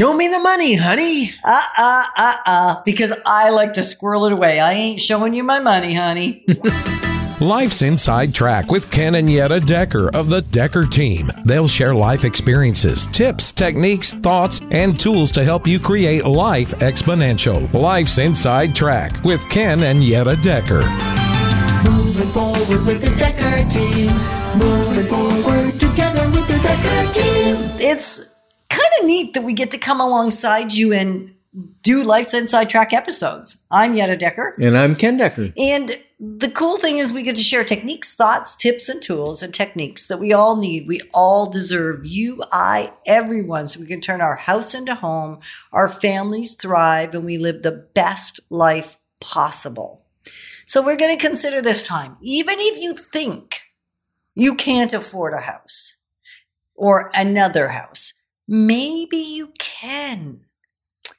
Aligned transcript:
Show 0.00 0.14
me 0.14 0.28
the 0.28 0.38
money, 0.38 0.76
honey. 0.76 1.28
Uh 1.44 1.62
uh 1.76 2.04
uh 2.16 2.36
uh. 2.46 2.82
Because 2.86 3.14
I 3.26 3.50
like 3.50 3.74
to 3.74 3.82
squirrel 3.82 4.24
it 4.24 4.32
away. 4.32 4.58
I 4.58 4.72
ain't 4.72 4.98
showing 4.98 5.34
you 5.34 5.44
my 5.44 5.58
money, 5.58 5.92
honey. 5.92 6.42
Life's 7.42 7.82
Inside 7.82 8.32
Track 8.32 8.70
with 8.70 8.90
Ken 8.90 9.16
and 9.16 9.28
Yetta 9.28 9.60
Dekker 9.60 10.14
of 10.14 10.30
the 10.30 10.40
Dekker 10.40 10.90
team. 10.90 11.30
They'll 11.44 11.68
share 11.68 11.94
life 11.94 12.24
experiences, 12.24 13.08
tips, 13.08 13.52
techniques, 13.52 14.14
thoughts, 14.14 14.62
and 14.70 14.98
tools 14.98 15.30
to 15.32 15.44
help 15.44 15.66
you 15.66 15.78
create 15.78 16.24
life 16.24 16.70
exponential. 16.76 17.70
Life's 17.74 18.16
Inside 18.16 18.74
Track 18.74 19.22
with 19.22 19.46
Ken 19.50 19.82
and 19.82 20.02
Yetta 20.02 20.36
Dekker. 20.36 20.80
Moving 21.84 22.28
forward 22.28 22.86
with 22.86 23.02
the 23.02 23.10
Dekker 23.22 23.70
team. 23.70 24.10
Moving 24.58 25.06
forward 25.08 25.74
together 25.74 26.26
with 26.30 26.48
the 26.48 26.54
Dekker 26.54 27.14
team. 27.14 27.56
it's 27.78 28.29
kind 28.90 29.02
of 29.02 29.06
neat 29.06 29.34
that 29.34 29.42
we 29.42 29.52
get 29.52 29.70
to 29.72 29.78
come 29.78 30.00
alongside 30.00 30.72
you 30.72 30.92
and 30.92 31.34
do 31.82 32.02
Life's 32.02 32.34
Inside 32.34 32.68
Track 32.68 32.92
episodes. 32.92 33.58
I'm 33.70 33.94
Yetta 33.94 34.16
Dekker. 34.16 34.52
And 34.58 34.78
I'm 34.78 34.94
Ken 34.94 35.18
Dekker. 35.18 35.52
And 35.58 35.90
the 36.20 36.50
cool 36.50 36.76
thing 36.76 36.98
is 36.98 37.12
we 37.12 37.22
get 37.22 37.36
to 37.36 37.42
share 37.42 37.64
techniques, 37.64 38.14
thoughts, 38.14 38.54
tips, 38.54 38.88
and 38.88 39.02
tools 39.02 39.42
and 39.42 39.52
techniques 39.52 40.06
that 40.06 40.20
we 40.20 40.32
all 40.32 40.56
need. 40.56 40.86
We 40.86 41.00
all 41.12 41.50
deserve 41.50 42.04
you, 42.04 42.44
I, 42.52 42.92
everyone, 43.06 43.66
so 43.66 43.80
we 43.80 43.86
can 43.86 44.00
turn 44.00 44.20
our 44.20 44.36
house 44.36 44.74
into 44.74 44.94
home, 44.94 45.40
our 45.72 45.88
families 45.88 46.54
thrive, 46.54 47.14
and 47.14 47.24
we 47.24 47.38
live 47.38 47.62
the 47.62 47.88
best 47.94 48.40
life 48.50 48.98
possible. 49.20 50.04
So 50.66 50.82
we're 50.82 50.96
going 50.96 51.16
to 51.16 51.26
consider 51.26 51.60
this 51.60 51.86
time, 51.86 52.16
even 52.22 52.56
if 52.60 52.80
you 52.80 52.94
think 52.94 53.62
you 54.34 54.54
can't 54.54 54.92
afford 54.92 55.34
a 55.34 55.40
house 55.40 55.96
or 56.76 57.10
another 57.14 57.68
house, 57.68 58.19
maybe 58.50 59.16
you 59.16 59.52
can. 59.58 60.40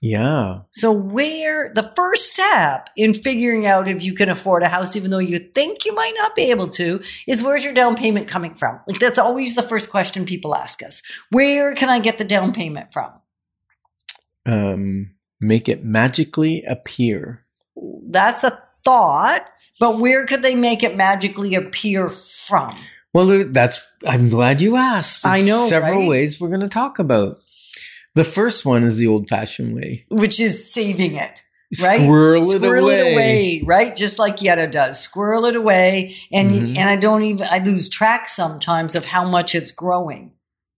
Yeah. 0.01 0.61
So, 0.71 0.91
where 0.91 1.71
the 1.73 1.93
first 1.95 2.33
step 2.33 2.89
in 2.97 3.13
figuring 3.13 3.67
out 3.67 3.87
if 3.87 4.03
you 4.03 4.15
can 4.15 4.29
afford 4.29 4.63
a 4.63 4.67
house, 4.67 4.95
even 4.95 5.11
though 5.11 5.19
you 5.19 5.37
think 5.37 5.85
you 5.85 5.93
might 5.93 6.13
not 6.17 6.35
be 6.35 6.49
able 6.49 6.67
to, 6.69 7.01
is 7.27 7.43
where's 7.43 7.63
your 7.63 7.75
down 7.75 7.95
payment 7.95 8.27
coming 8.27 8.55
from? 8.55 8.79
Like, 8.87 8.99
that's 8.99 9.19
always 9.19 9.55
the 9.55 9.61
first 9.61 9.91
question 9.91 10.25
people 10.25 10.55
ask 10.55 10.81
us. 10.81 11.03
Where 11.29 11.75
can 11.75 11.89
I 11.89 11.99
get 11.99 12.17
the 12.17 12.23
down 12.23 12.51
payment 12.51 12.91
from? 12.91 13.11
Um, 14.47 15.11
make 15.39 15.69
it 15.69 15.85
magically 15.85 16.63
appear. 16.63 17.45
That's 17.75 18.43
a 18.43 18.59
thought, 18.83 19.45
but 19.79 19.99
where 19.99 20.25
could 20.25 20.41
they 20.41 20.55
make 20.55 20.81
it 20.81 20.97
magically 20.97 21.53
appear 21.53 22.09
from? 22.09 22.75
Well, 23.13 23.45
that's. 23.47 23.85
I'm 24.05 24.29
glad 24.29 24.61
you 24.61 24.75
asked. 24.77 25.25
I 25.25 25.41
know, 25.41 25.67
several 25.67 25.99
right? 26.01 26.09
ways 26.09 26.39
we're 26.39 26.49
going 26.49 26.61
to 26.61 26.67
talk 26.67 26.99
about. 26.99 27.39
The 28.15 28.23
first 28.23 28.65
one 28.65 28.83
is 28.83 28.97
the 28.97 29.07
old-fashioned 29.07 29.73
way. 29.75 30.05
Which 30.09 30.39
is 30.39 30.73
saving 30.73 31.15
it. 31.15 31.41
Right? 31.81 32.01
Squirrel 32.01 32.41
it 32.41 32.57
Squirrel 32.57 32.85
away. 32.89 32.99
it 32.99 33.13
away, 33.13 33.61
right? 33.65 33.95
Just 33.95 34.19
like 34.19 34.41
Yetta 34.41 34.67
does. 34.67 34.99
Squirrel 35.01 35.45
it 35.45 35.55
away. 35.55 36.11
And, 36.33 36.51
Mhm. 36.51 36.77
and 36.77 36.89
I 36.89 36.97
don't 36.97 37.23
even, 37.23 37.47
I 37.49 37.59
lose 37.59 37.87
track 37.87 38.27
sometimes 38.27 38.95
of 38.95 39.05
how 39.05 39.23
much 39.23 39.55
it's 39.55 39.71
growing. 39.71 40.33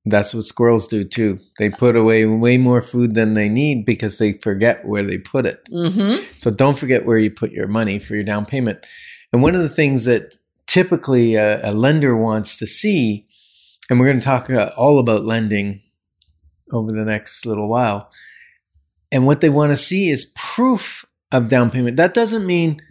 That's 0.06 0.36
what 0.36 0.46
squirrels 0.46 0.88
do 0.88 1.04
too. 1.06 1.40
They 1.58 1.70
put 1.70 1.96
away 1.96 2.26
way 2.26 2.58
more 2.58 2.82
food 2.82 3.16
than 3.16 3.34
they 3.34 3.50
need 3.50 3.86
because 3.86 4.18
they 4.20 4.34
forget 4.34 4.86
where 4.86 5.02
they 5.02 5.18
put 5.18 5.46
it. 5.48 5.62
Mm-hmm. 5.72 6.26
So 6.40 6.52
don't 6.52 6.78
forget 6.78 7.06
where 7.06 7.18
you 7.18 7.32
put 7.32 7.54
your 7.54 7.68
money 7.68 7.98
for 8.00 8.14
your 8.14 8.26
down 8.26 8.46
payment. 8.46 8.86
And 9.32 9.42
one 9.42 9.56
of 9.56 9.62
the 9.62 9.70
things 9.70 10.06
that 10.06 10.36
typically 10.68 11.36
a, 11.36 11.70
a 11.70 11.72
lender 11.72 12.16
wants 12.16 12.56
to 12.58 12.68
see, 12.68 13.28
and 13.90 14.00
we're 14.00 14.08
going 14.08 14.20
to 14.20 14.26
talk 14.26 14.50
all 14.78 15.00
about 15.00 15.26
lending 15.26 15.82
over 16.72 16.92
the 16.92 17.06
next 17.06 17.46
little 17.46 17.68
while, 17.70 18.10
and 19.12 19.26
what 19.26 19.42
they 19.42 19.50
want 19.50 19.72
to 19.72 19.76
see 19.76 20.10
is 20.10 20.32
proof 20.36 21.06
of 21.32 21.48
down 21.48 21.70
payment. 21.70 21.98
That 21.98 22.14
doesn't 22.14 22.46
mean 22.46 22.82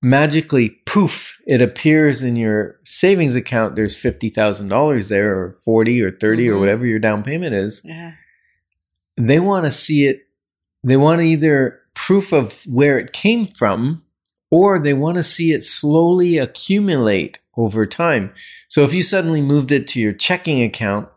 magically 0.00 0.70
poof 0.86 1.36
it 1.44 1.60
appears 1.60 2.22
in 2.22 2.36
your 2.36 2.78
savings 2.84 3.34
account 3.34 3.74
there's 3.74 3.96
$50,000 4.00 5.08
there 5.08 5.36
or 5.36 5.58
40 5.64 6.00
or 6.02 6.12
30 6.12 6.48
or 6.48 6.54
Mhm. 6.54 6.60
whatever 6.60 6.86
your 6.86 7.00
down 7.00 7.24
payment 7.24 7.52
is 7.52 7.82
Yeah. 7.84 8.12
they 9.16 9.40
want 9.40 9.64
to 9.64 9.72
see 9.72 10.06
it 10.06 10.20
they 10.84 10.96
want 10.96 11.20
either 11.22 11.80
proof 11.94 12.32
of 12.32 12.62
where 12.64 12.96
it 13.00 13.12
came 13.12 13.48
from 13.48 14.04
or 14.50 14.78
they 14.78 14.94
want 14.94 15.16
to 15.16 15.22
see 15.22 15.52
it 15.52 15.64
slowly 15.64 16.38
accumulate 16.38 17.38
over 17.56 17.86
time. 17.86 18.32
So 18.68 18.84
if 18.84 18.94
you 18.94 19.02
suddenly 19.02 19.42
moved 19.42 19.72
it 19.72 19.86
to 19.88 20.00
your 20.00 20.12
checking 20.12 20.62
account 20.62 21.08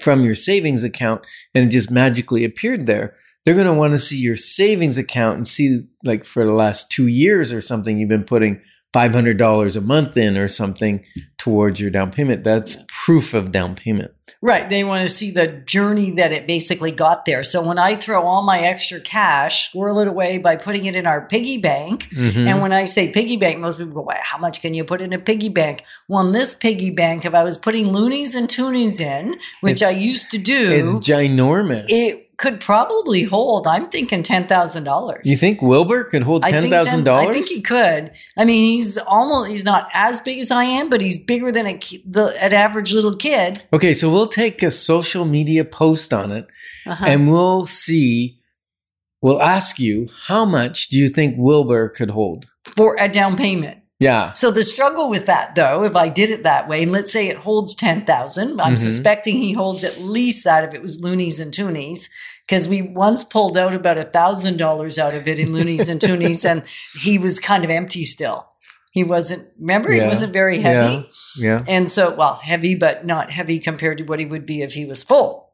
from 0.00 0.24
your 0.24 0.34
savings 0.34 0.84
account 0.84 1.26
and 1.54 1.66
it 1.66 1.70
just 1.70 1.90
magically 1.90 2.44
appeared 2.44 2.86
there 2.86 3.16
they're 3.48 3.54
going 3.54 3.66
to 3.66 3.72
want 3.72 3.94
to 3.94 3.98
see 3.98 4.18
your 4.18 4.36
savings 4.36 4.98
account 4.98 5.38
and 5.38 5.48
see 5.48 5.80
like 6.04 6.24
for 6.26 6.44
the 6.44 6.52
last 6.52 6.90
two 6.90 7.06
years 7.06 7.50
or 7.50 7.62
something 7.62 7.98
you've 7.98 8.06
been 8.06 8.22
putting 8.22 8.60
$500 8.94 9.76
a 9.76 9.80
month 9.80 10.16
in 10.16 10.36
or 10.36 10.48
something 10.48 11.04
towards 11.36 11.80
your 11.80 11.90
down 11.90 12.10
payment 12.10 12.42
that's 12.42 12.78
proof 12.88 13.34
of 13.34 13.52
down 13.52 13.74
payment 13.74 14.12
Right. 14.40 14.70
They 14.70 14.84
want 14.84 15.02
to 15.02 15.08
see 15.08 15.32
the 15.32 15.48
journey 15.48 16.12
that 16.12 16.32
it 16.32 16.46
basically 16.46 16.92
got 16.92 17.24
there. 17.24 17.42
So 17.42 17.60
when 17.60 17.78
I 17.78 17.96
throw 17.96 18.22
all 18.22 18.42
my 18.42 18.60
extra 18.60 19.00
cash, 19.00 19.68
squirrel 19.68 19.98
it 19.98 20.06
away 20.06 20.38
by 20.38 20.54
putting 20.54 20.84
it 20.84 20.94
in 20.94 21.06
our 21.06 21.26
piggy 21.26 21.58
bank. 21.58 22.08
Mhm. 22.10 22.46
And 22.46 22.62
when 22.62 22.72
I 22.72 22.84
say 22.84 23.08
piggy 23.08 23.36
bank, 23.36 23.58
most 23.58 23.78
people 23.78 23.94
go, 23.94 24.02
"Why, 24.02 24.18
how 24.22 24.38
much 24.38 24.62
can 24.62 24.74
you 24.74 24.84
put 24.84 25.00
in 25.00 25.12
a 25.12 25.18
piggy 25.18 25.48
bank? 25.48 25.82
Well, 26.06 26.24
in 26.26 26.32
this 26.32 26.54
piggy 26.54 26.90
bank, 26.90 27.24
if 27.24 27.34
I 27.34 27.42
was 27.42 27.58
putting 27.58 27.92
loonies 27.92 28.36
and 28.36 28.48
toonies 28.48 29.00
in, 29.00 29.36
which 29.60 29.82
I 29.82 29.90
used 29.90 30.30
to 30.30 30.38
do, 30.38 30.70
it's 30.70 30.94
ginormous 30.94 31.86
it 31.88 32.27
could 32.38 32.60
probably 32.60 33.24
hold, 33.24 33.66
I'm 33.66 33.86
thinking 33.88 34.22
$10,000. 34.22 35.20
You 35.24 35.36
think 35.36 35.60
Wilbur 35.60 36.04
could 36.04 36.22
hold 36.22 36.44
I 36.44 36.50
ten 36.52 36.62
think 36.62 36.72
thousand 36.72 37.04
10 37.04 37.14
I 37.14 37.32
think 37.32 37.46
he 37.46 37.60
could. 37.60 38.12
I 38.36 38.44
mean, 38.44 38.64
he's 38.64 38.96
almost, 38.96 39.50
he's 39.50 39.64
not 39.64 39.88
as 39.92 40.20
big 40.20 40.38
as 40.38 40.50
I 40.50 40.64
am, 40.64 40.88
but 40.88 41.00
he's 41.00 41.22
bigger 41.22 41.50
than 41.52 41.66
a, 41.66 41.78
the, 42.06 42.32
an 42.40 42.52
average 42.54 42.92
little 42.92 43.14
kid. 43.16 43.64
Okay, 43.72 43.92
so 43.92 44.10
we'll 44.10 44.28
take 44.28 44.62
a 44.62 44.70
social 44.70 45.24
media 45.24 45.64
post 45.64 46.14
on 46.14 46.30
it, 46.30 46.46
Uh-huh. 46.86 47.04
and 47.06 47.30
we'll 47.30 47.66
see. 47.66 48.38
We'll 49.20 49.42
ask 49.42 49.80
you 49.80 50.08
how 50.28 50.44
much 50.44 50.88
do 50.88 50.98
you 50.98 51.08
think 51.08 51.34
Wilbur 51.36 51.88
could 51.90 52.10
hold? 52.10 52.46
for 52.76 52.96
a 53.00 53.08
down 53.08 53.34
payment. 53.36 53.77
Yeah, 54.00 54.32
So 54.34 54.52
the 54.52 54.62
struggle 54.62 55.08
with 55.10 55.26
that, 55.26 55.56
though, 55.56 55.82
if 55.82 55.96
I 55.96 56.08
did 56.08 56.30
it 56.30 56.44
that 56.44 56.68
way, 56.68 56.84
and 56.84 56.92
let's 56.92 57.12
say 57.12 57.26
it 57.28 57.36
holds 57.38 57.74
ten 57.74 58.04
thousand, 58.06 58.60
I'm 58.60 58.74
Mhm. 58.74 58.78
suspecting 58.78 59.36
he 59.36 59.52
holds 59.52 59.82
at 59.82 59.98
least 60.00 60.44
that 60.44 60.62
if 60.62 60.72
it 60.72 60.80
was 60.80 61.00
loonies 61.00 61.40
and 61.40 61.52
toonies, 61.52 62.08
because 62.46 62.68
we 62.68 62.80
once 62.80 63.24
pulled 63.24 63.58
out 63.58 63.74
about 63.74 63.98
a 63.98 64.04
thousand 64.04 64.56
dollars 64.56 65.00
out 65.00 65.14
of 65.14 65.26
it 65.26 65.40
in 65.40 65.52
loonies 65.52 65.88
and 65.88 66.00
toonies, 66.00 66.44
and 66.48 66.62
he 67.02 67.18
was 67.18 67.40
kind 67.40 67.64
of 67.64 67.70
empty 67.70 68.04
still. 68.04 68.48
He 68.92 69.02
wasn't. 69.02 69.48
Remember, 69.58 69.90
he 69.90 70.00
wasn't 70.00 70.32
very 70.32 70.60
heavy, 70.60 71.10
yeah. 71.36 71.64
and 71.66 71.90
so 71.90 72.14
well, 72.14 72.38
heavy, 72.40 72.76
but 72.76 73.04
not 73.04 73.30
heavy 73.32 73.58
compared 73.58 73.98
to 73.98 74.04
what 74.04 74.20
he 74.20 74.26
would 74.26 74.46
be 74.46 74.62
if 74.62 74.74
he 74.74 74.84
was 74.84 75.02
full. 75.02 75.50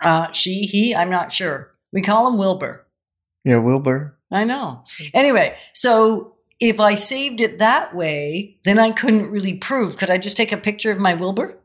Uh, 0.00 0.30
she, 0.32 0.62
he, 0.62 0.94
I'm 0.94 1.10
not 1.10 1.32
sure. 1.32 1.72
We 1.90 2.02
call 2.02 2.28
him 2.30 2.38
Wilbur. 2.38 2.86
Yeah, 3.44 3.58
Wilbur. 3.58 4.18
I 4.30 4.44
know. 4.44 4.82
Anyway, 5.14 5.56
so 5.74 6.31
if 6.64 6.78
I 6.80 6.94
saved 6.94 7.40
it 7.40 7.58
that 7.58 7.92
way, 7.94 8.56
then 8.64 8.78
I 8.78 8.90
couldn't 8.92 9.30
really 9.30 9.54
prove. 9.54 9.96
Could 9.98 10.10
I 10.10 10.16
just 10.18 10.36
take 10.36 10.52
a 10.52 10.56
picture 10.56 10.92
of 10.92 10.98
my 11.00 11.14
Wilbur? 11.14 11.58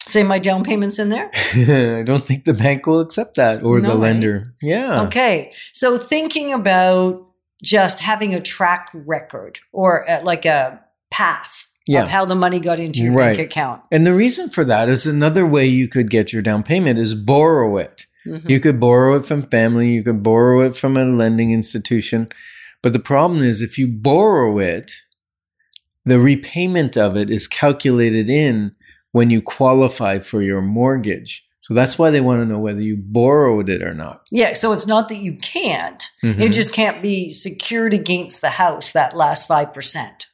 Say 0.00 0.22
my 0.24 0.38
down 0.38 0.64
payment's 0.64 0.98
in 0.98 1.08
there? 1.10 1.30
I 1.54 2.02
don't 2.02 2.26
think 2.26 2.44
the 2.44 2.54
bank 2.54 2.86
will 2.86 3.00
accept 3.00 3.36
that 3.36 3.62
or 3.62 3.78
No 3.80 3.90
the 3.90 3.96
way. 3.96 4.08
lender. 4.12 4.54
Yeah. 4.60 5.02
Okay. 5.02 5.52
So 5.72 5.98
thinking 5.98 6.52
about 6.52 7.26
just 7.62 8.00
having 8.00 8.34
a 8.34 8.40
track 8.40 8.88
record 8.92 9.60
or 9.72 10.08
uh, 10.10 10.20
like 10.24 10.44
a 10.46 10.80
path 11.10 11.66
Yeah. 11.86 12.02
of 12.02 12.08
how 12.08 12.24
the 12.24 12.34
money 12.34 12.58
got 12.58 12.78
into 12.80 13.02
your 13.02 13.12
Right. 13.12 13.36
bank 13.36 13.50
account. 13.50 13.82
And 13.92 14.06
the 14.06 14.14
reason 14.14 14.48
for 14.50 14.64
that 14.64 14.88
is 14.88 15.06
another 15.06 15.46
way 15.46 15.66
you 15.66 15.88
could 15.88 16.10
get 16.10 16.32
your 16.32 16.42
down 16.42 16.62
payment 16.64 16.98
is 16.98 17.14
borrow 17.14 17.76
it. 17.76 18.06
Mhm. 18.26 18.48
You 18.48 18.60
could 18.60 18.80
borrow 18.80 19.14
it 19.16 19.26
from 19.26 19.42
family, 19.48 19.90
you 19.90 20.02
could 20.02 20.22
borrow 20.22 20.60
it 20.62 20.76
from 20.76 20.96
a 20.96 21.04
lending 21.04 21.52
institution. 21.52 22.28
But 22.82 22.92
the 22.92 22.98
problem 22.98 23.42
is 23.42 23.60
if 23.60 23.78
you 23.78 23.88
borrow 23.88 24.58
it, 24.58 24.92
the 26.04 26.18
repayment 26.20 26.96
of 26.96 27.16
it 27.16 27.30
is 27.30 27.48
calculated 27.48 28.30
in 28.30 28.72
when 29.12 29.30
you 29.30 29.42
qualify 29.42 30.20
for 30.20 30.42
your 30.42 30.60
mortgage. 30.62 31.44
So 31.60 31.74
that's 31.74 31.98
why 31.98 32.10
they 32.10 32.20
want 32.22 32.40
to 32.40 32.46
know 32.46 32.58
whether 32.60 32.80
you 32.80 32.96
borrowed 32.98 33.68
it 33.68 33.82
or 33.82 33.92
not. 33.92 34.22
Yeah. 34.30 34.54
So 34.54 34.72
it's 34.72 34.86
not 34.86 35.08
that 35.08 35.18
you 35.18 35.34
can't, 35.36 36.02
it 36.22 36.36
Mhm. 36.38 36.52
just 36.52 36.72
can't 36.72 37.02
be 37.02 37.30
secured 37.30 37.92
against 37.92 38.40
the 38.40 38.50
house, 38.50 38.92
that 38.92 39.14
last 39.16 39.46
5%. 39.46 40.26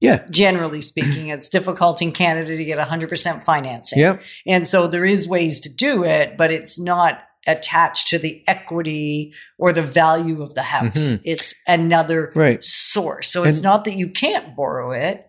yeah. 0.00 0.22
Generally 0.30 0.80
speaking, 0.82 1.28
it's 1.28 1.48
difficult 1.48 2.00
in 2.00 2.12
Canada 2.12 2.56
to 2.56 2.64
get 2.64 2.78
100% 2.78 3.42
financing. 3.44 3.98
Yep. 3.98 4.22
And 4.46 4.66
so 4.66 4.86
there 4.86 5.04
is 5.04 5.26
ways 5.28 5.60
to 5.62 5.68
do 5.68 6.04
it, 6.04 6.36
but 6.38 6.50
it's 6.52 6.78
not 6.80 7.18
attached 7.46 8.08
to 8.08 8.18
the 8.18 8.42
equity 8.46 9.32
or 9.58 9.72
the 9.72 9.82
value 9.82 10.42
of 10.42 10.54
the 10.54 10.62
house. 10.62 11.14
Mhm. 11.14 11.20
It's 11.24 11.54
another 11.66 12.32
Right. 12.34 12.62
source. 12.62 13.30
So 13.32 13.44
it's 13.44 13.58
And- 13.58 13.64
not 13.64 13.84
that 13.84 13.96
you 13.96 14.08
can't 14.08 14.54
borrow 14.54 14.92
it. 14.92 15.26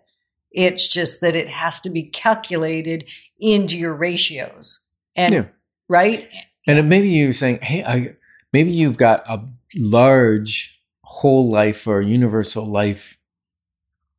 It's 0.50 0.86
just 0.88 1.20
that 1.22 1.34
it 1.34 1.48
has 1.48 1.80
to 1.80 1.90
be 1.90 2.02
calculated 2.02 3.08
into 3.40 3.78
your 3.78 3.94
ratios. 3.94 4.80
And 5.16 5.34
Yeah. 5.34 5.44
right? 5.88 6.30
And 6.66 6.78
it- 6.78 6.82
maybe 6.82 7.08
you're 7.08 7.32
saying, 7.32 7.60
hey, 7.62 7.82
I, 7.82 8.10
maybe 8.52 8.70
you've 8.70 8.98
got 8.98 9.24
a 9.26 9.38
large 9.74 10.78
whole 11.04 11.50
life 11.50 11.86
or 11.86 12.02
universal 12.02 12.66
life 12.70 13.16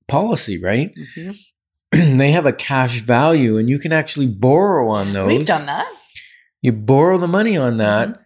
policy, 0.07 0.60
right? 0.62 0.94
they 1.92 2.31
have 2.31 2.45
a 2.48 2.54
cash 2.54 3.01
value 3.01 3.57
and 3.57 3.69
you 3.69 3.78
can 3.80 3.92
actually 3.92 4.28
borrow 4.28 4.90
on 4.90 5.13
those. 5.13 5.28
We've 5.28 5.45
done 5.45 5.66
that. 5.68 5.88
You 6.63 6.71
borrow 6.71 7.19
the 7.19 7.27
money 7.27 7.56
on 7.56 7.77
that. 7.77 8.10
Mhm. 8.10 8.18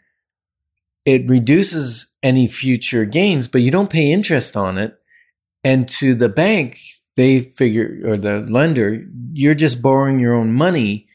It 1.05 1.29
reduces 1.29 2.13
any 2.23 2.47
future 2.47 3.03
gains, 3.03 3.49
but 3.49 3.61
you 3.61 3.71
don't 3.71 3.89
pay 3.89 4.11
interest 4.11 4.55
on 4.55 4.77
it. 4.77 4.95
And 5.63 5.89
to 5.89 6.15
the 6.15 6.29
bank, 6.29 6.77
they 7.17 7.51
figure, 7.57 7.99
or 8.05 8.15
the 8.17 8.45
lender, 8.49 9.05
you're 9.33 9.55
just 9.55 9.81
borrowing 9.81 10.19
your 10.19 10.35
own 10.35 10.53
money. 10.53 11.06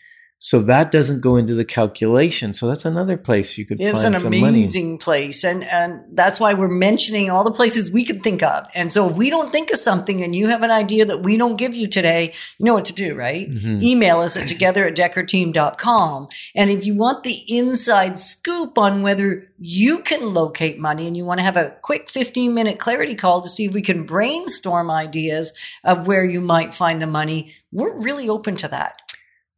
So 0.45 0.61
that 0.63 0.91
doesn't 0.91 1.21
go 1.21 1.37
into 1.37 1.55
the 1.55 1.65
calculation. 1.65 2.53
So 2.53 2.67
that's 2.67 2.85
another 2.85 3.17
place 3.17 3.57
you 3.57 3.65
could 3.65 3.81
It's 3.81 4.03
find 4.03 4.13
some 4.17 4.25
money. 4.25 4.39
It's 4.39 4.45
an 4.45 4.49
amazing 4.49 4.99
place. 4.99 5.45
And 5.45 5.63
and 5.63 6.03
that's 6.15 6.41
why 6.41 6.53
we're 6.53 6.67
mentioning 6.67 7.31
all 7.31 7.45
the 7.45 7.53
places 7.53 7.93
we 7.93 8.03
can 8.03 8.19
think 8.19 8.43
of. 8.43 8.67
And 8.75 8.93
so 8.93 9.09
if 9.09 9.17
we 9.17 9.31
don't 9.31 9.53
think 9.53 9.71
of 9.71 9.77
something 9.77 10.21
and 10.21 10.35
you 10.35 10.49
have 10.49 10.65
an 10.65 10.73
idea 10.73 11.05
that 11.05 11.23
we 11.23 11.37
don't 11.37 11.57
give 11.57 11.77
you 11.77 11.87
today, 11.87 12.35
you 12.59 12.67
know 12.67 12.75
what 12.75 12.87
to 12.87 12.93
do, 12.93 13.15
right? 13.15 13.49
Mhm. 13.49 13.81
Email 13.85 14.19
us 14.19 14.37
at 14.37 14.49
together 14.49 14.85
at 14.85 14.97
dekkerteam.com. 14.97 16.27
And 16.57 16.71
if 16.73 16.85
you 16.85 16.97
want 16.97 17.23
the 17.23 17.45
inside 17.47 18.19
scoop 18.19 18.77
on 18.79 19.03
whether 19.03 19.47
you 19.61 20.01
can 20.01 20.35
locate 20.35 20.77
money 20.77 21.07
and 21.07 21.17
you 21.17 21.25
want 21.25 21.39
to 21.39 21.45
have 21.45 21.57
a 21.57 21.77
quick 21.83 22.11
15 22.11 22.53
minute 22.53 22.81
clarity 22.81 23.15
call 23.15 23.43
to 23.43 23.49
see 23.49 23.67
if 23.67 23.73
we 23.73 23.81
can 23.81 24.03
brainstorm 24.05 24.91
ideas 24.91 25.53
of 25.85 26.09
where 26.09 26.25
you 26.25 26.41
might 26.41 26.75
find 26.75 27.01
the 27.01 27.07
money, 27.07 27.55
we're 27.71 27.97
really 28.03 28.29
open 28.29 28.57
to 28.57 28.67
that 28.67 28.95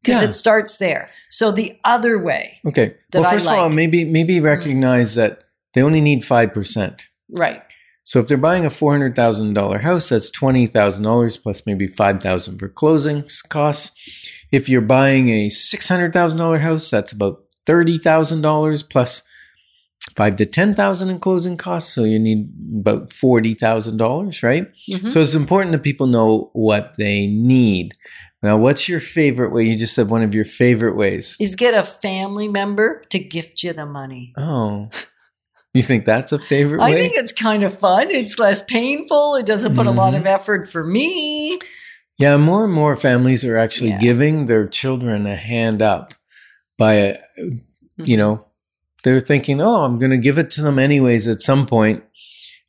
because 0.05 0.23
Yeah. 0.23 0.29
it 0.29 0.35
starts 0.35 0.77
there. 0.77 1.09
So 1.31 1.51
the 1.51 1.79
other 1.85 2.19
way, 2.19 2.61
Okay. 2.67 2.95
well, 3.13 3.25
first 3.31 3.47
of 3.47 3.53
all. 3.53 3.67
Mm-hmm. 3.69 3.77
maybe 3.77 4.05
maybe 4.05 4.41
recognize 4.41 5.15
that 5.15 5.45
they 5.73 5.83
only 5.83 6.01
need 6.01 6.25
five 6.25 6.53
percent. 6.55 7.07
right? 7.31 7.63
So 8.07 8.21
if 8.21 8.29
they're 8.29 8.37
buying 8.37 8.67
a 8.67 8.71
four 8.71 8.93
hundred 8.93 9.17
thousand 9.17 9.55
dollar 9.55 9.79
house, 9.79 10.11
that's 10.11 10.31
twenty 10.31 10.67
thousand 10.67 11.05
dollars 11.05 11.39
plus 11.39 11.63
maybe 11.67 11.87
five 11.87 12.23
thousand 12.23 12.59
for 12.59 12.69
closing 12.69 13.25
costs. 13.49 13.93
If 14.53 14.69
you're 14.69 14.83
buying 14.99 15.31
a 15.31 15.49
six 15.49 15.89
hundred 15.89 16.13
thousand 16.13 16.39
dollar 16.39 16.59
house, 16.59 16.91
that's 16.91 17.13
about 17.13 17.43
thirty 17.67 17.97
thousand 17.99 18.43
dollars 18.43 18.83
plus 18.83 19.23
five 20.19 20.37
to 20.37 20.45
ten 20.47 20.75
thousand 20.75 21.09
in 21.11 21.19
closing 21.19 21.57
costs. 21.57 21.95
So 21.95 22.05
you 22.05 22.19
need 22.19 22.51
about 22.81 23.11
forty 23.11 23.55
thousand 23.55 23.97
dollars, 23.97 24.43
right? 24.43 24.67
Mhm. 24.89 25.11
So 25.11 25.21
it's 25.21 25.35
important 25.35 25.73
that 25.73 25.83
people 25.83 26.07
know 26.07 26.51
what 26.53 26.93
they 26.99 27.27
need. 27.27 27.93
Now, 28.45 28.59
what's 28.59 28.89
your 28.91 29.01
favorite 29.01 29.53
way? 29.55 29.65
You 29.65 29.75
just 29.75 29.95
said 29.95 30.09
one 30.11 30.23
of 30.23 30.35
your 30.35 30.45
favorite 30.45 30.97
ways. 30.97 31.35
is 31.41 31.57
get 31.57 31.73
a 31.75 31.83
family 31.83 32.47
member 32.47 33.03
to 33.09 33.19
gift 33.19 33.63
you 33.63 33.73
the 33.73 33.87
money. 33.87 34.35
Oh, 34.37 34.91
you 35.73 35.83
think 35.83 36.05
that's 36.05 36.31
a 36.31 36.39
favorite 36.39 36.83
I 36.83 36.91
way? 36.91 37.01
think 37.01 37.15
it's 37.17 37.33
kind 37.33 37.63
of 37.65 37.77
fun. 37.79 38.11
It's 38.11 38.39
less 38.39 38.61
painful. 38.61 39.37
It 39.37 39.47
doesn't 39.47 39.75
put 39.75 39.87
a 39.87 39.91
lot 39.91 40.13
Mhm. 40.13 40.19
of 40.21 40.27
effort 40.27 40.69
for 40.69 40.85
me. 40.85 41.59
yeah, 42.19 42.37
more 42.37 42.65
and 42.65 42.73
more 42.73 42.97
families 42.97 43.45
are 43.45 43.57
actually 43.57 43.91
Yeah. 43.91 43.99
giving 44.01 44.47
their 44.47 44.69
children 44.69 45.27
a 45.27 45.35
hand 45.35 45.83
up 45.83 46.15
by, 46.79 46.93
a, 46.95 47.19
you 47.97 48.17
know, 48.17 48.45
they're 49.03 49.19
thinking, 49.21 49.61
oh, 49.61 49.85
I'm 49.85 49.99
going 49.99 50.13
to 50.13 50.17
give 50.19 50.39
it 50.39 50.49
to 50.51 50.63
them 50.63 50.79
anyways 50.79 51.27
at 51.27 51.41
some 51.43 51.67
point. 51.67 52.05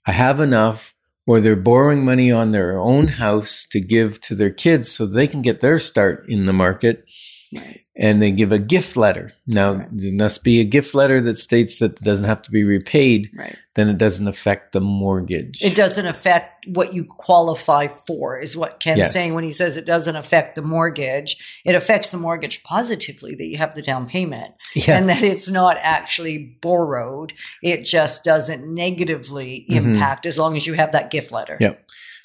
I 0.08 0.14
have 0.14 0.40
enough, 0.40 0.95
or 1.28 1.40
they're 1.40 1.56
borrowing 1.56 2.06
money 2.06 2.32
on 2.32 2.50
their 2.50 2.78
own 2.78 3.08
house 3.08 3.66
to 3.72 3.80
give 3.80 4.22
to 4.22 4.36
their 4.36 4.52
kids 4.52 4.92
so 4.92 5.06
they 5.06 5.28
can 5.28 5.42
get 5.42 5.62
their 5.62 5.80
start 5.80 6.26
in 6.28 6.46
the 6.46 6.54
market. 6.54 7.06
Right. 7.54 7.82
and 7.96 8.22
they 8.22 8.32
give 8.32 8.52
a 8.52 8.60
gift 8.60 8.98
letter. 8.98 9.32
Now, 9.48 9.74
Right. 9.76 9.88
there 9.92 10.14
must 10.14 10.44
be 10.44 10.60
a 10.60 10.66
gift 10.66 10.94
letter 10.94 11.22
that 11.22 11.38
states 11.38 11.80
that 11.80 11.94
it 12.00 12.02
doesn't 12.04 12.26
have 12.26 12.42
to 12.42 12.52
be 12.52 12.64
repaid. 12.64 13.30
Right. 13.34 13.56
Then 13.76 13.88
it 13.88 13.98
doesn't 13.98 14.28
affect 14.28 14.74
the 14.74 14.82
mortgage. 14.82 15.64
It 15.64 15.76
doesn't 15.76 16.06
affect 16.06 16.66
what 16.68 16.94
you 16.94 17.06
qualify 17.06 17.88
for, 17.88 18.38
is 18.40 18.58
what 18.58 18.80
Ken's 18.80 18.98
Yes. 18.98 19.14
saying 19.14 19.34
when 19.36 19.44
he 19.46 19.52
says 19.52 19.78
it 19.78 19.86
doesn't 19.86 20.16
affect 20.16 20.56
the 20.56 20.62
mortgage. 20.64 21.62
It 21.64 21.76
affects 21.76 22.10
the 22.10 22.18
mortgage 22.18 22.64
positively 22.64 23.36
that 23.36 23.46
you 23.46 23.58
have 23.58 23.76
the 23.76 23.82
down 23.82 24.08
payment 24.08 24.54
Yeah. 24.76 24.98
and 24.98 25.08
that 25.10 25.24
it's 25.24 25.50
not 25.50 25.78
actually 25.82 26.58
borrowed. 26.62 27.34
It 27.62 27.86
just 27.86 28.24
doesn't 28.24 28.68
negatively 28.68 29.66
Mhm. 29.70 29.76
impact 29.78 30.26
as 30.26 30.38
long 30.38 30.58
as 30.58 30.68
you 30.68 30.74
have 30.74 30.92
that 30.92 31.12
gift 31.12 31.32
letter. 31.32 31.58
Yeah. 31.62 31.74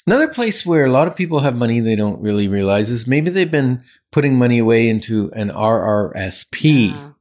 Another 0.07 0.27
place 0.27 0.65
where 0.65 0.83
a 0.85 0.91
lot 0.91 1.07
of 1.07 1.15
people 1.15 1.41
have 1.41 1.55
money 1.55 1.79
they 1.79 1.95
don't 1.95 2.19
really 2.21 2.47
realize 2.47 2.89
is 2.89 3.05
maybe 3.05 3.29
they've 3.29 3.51
been 3.51 3.83
putting 4.11 4.37
money 4.37 4.59
away 4.59 4.89
into 4.89 5.31
an 5.33 5.49
RRSP. 5.49 6.93
Uh, 6.93 7.11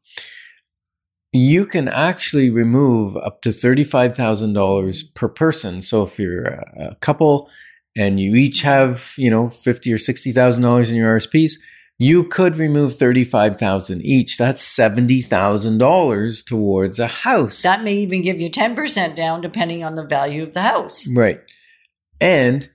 You 1.32 1.64
can 1.64 1.86
actually 1.86 2.50
remove 2.50 3.16
up 3.16 3.40
to 3.42 3.50
$35,000 3.50 5.14
per 5.14 5.28
person. 5.28 5.82
So 5.82 6.02
if 6.02 6.18
you're 6.18 6.44
a, 6.44 6.90
a 6.90 6.94
couple 6.96 7.48
and 7.96 8.18
you 8.18 8.34
each 8.34 8.62
have, 8.62 9.14
you 9.16 9.30
know, 9.30 9.50
50 9.50 9.92
or 9.92 9.96
$60,000 9.98 10.90
in 10.90 10.96
your 10.96 11.16
RSPs, 11.16 11.52
you 11.98 12.24
could 12.24 12.56
remove 12.56 12.94
35,000 12.96 14.00
each. 14.02 14.38
That's 14.38 14.62
$70,000 14.76 16.46
towards 16.46 16.98
a 16.98 17.06
house. 17.06 17.62
that 17.62 17.84
may 17.84 17.94
even 17.94 18.22
give 18.22 18.40
you 18.40 18.50
10% 18.50 19.14
down 19.14 19.40
depending 19.42 19.84
on 19.84 19.94
the 19.94 20.06
value 20.06 20.42
of 20.42 20.54
the 20.54 20.62
house. 20.62 21.06
Right. 21.14 21.40
And 22.20 22.68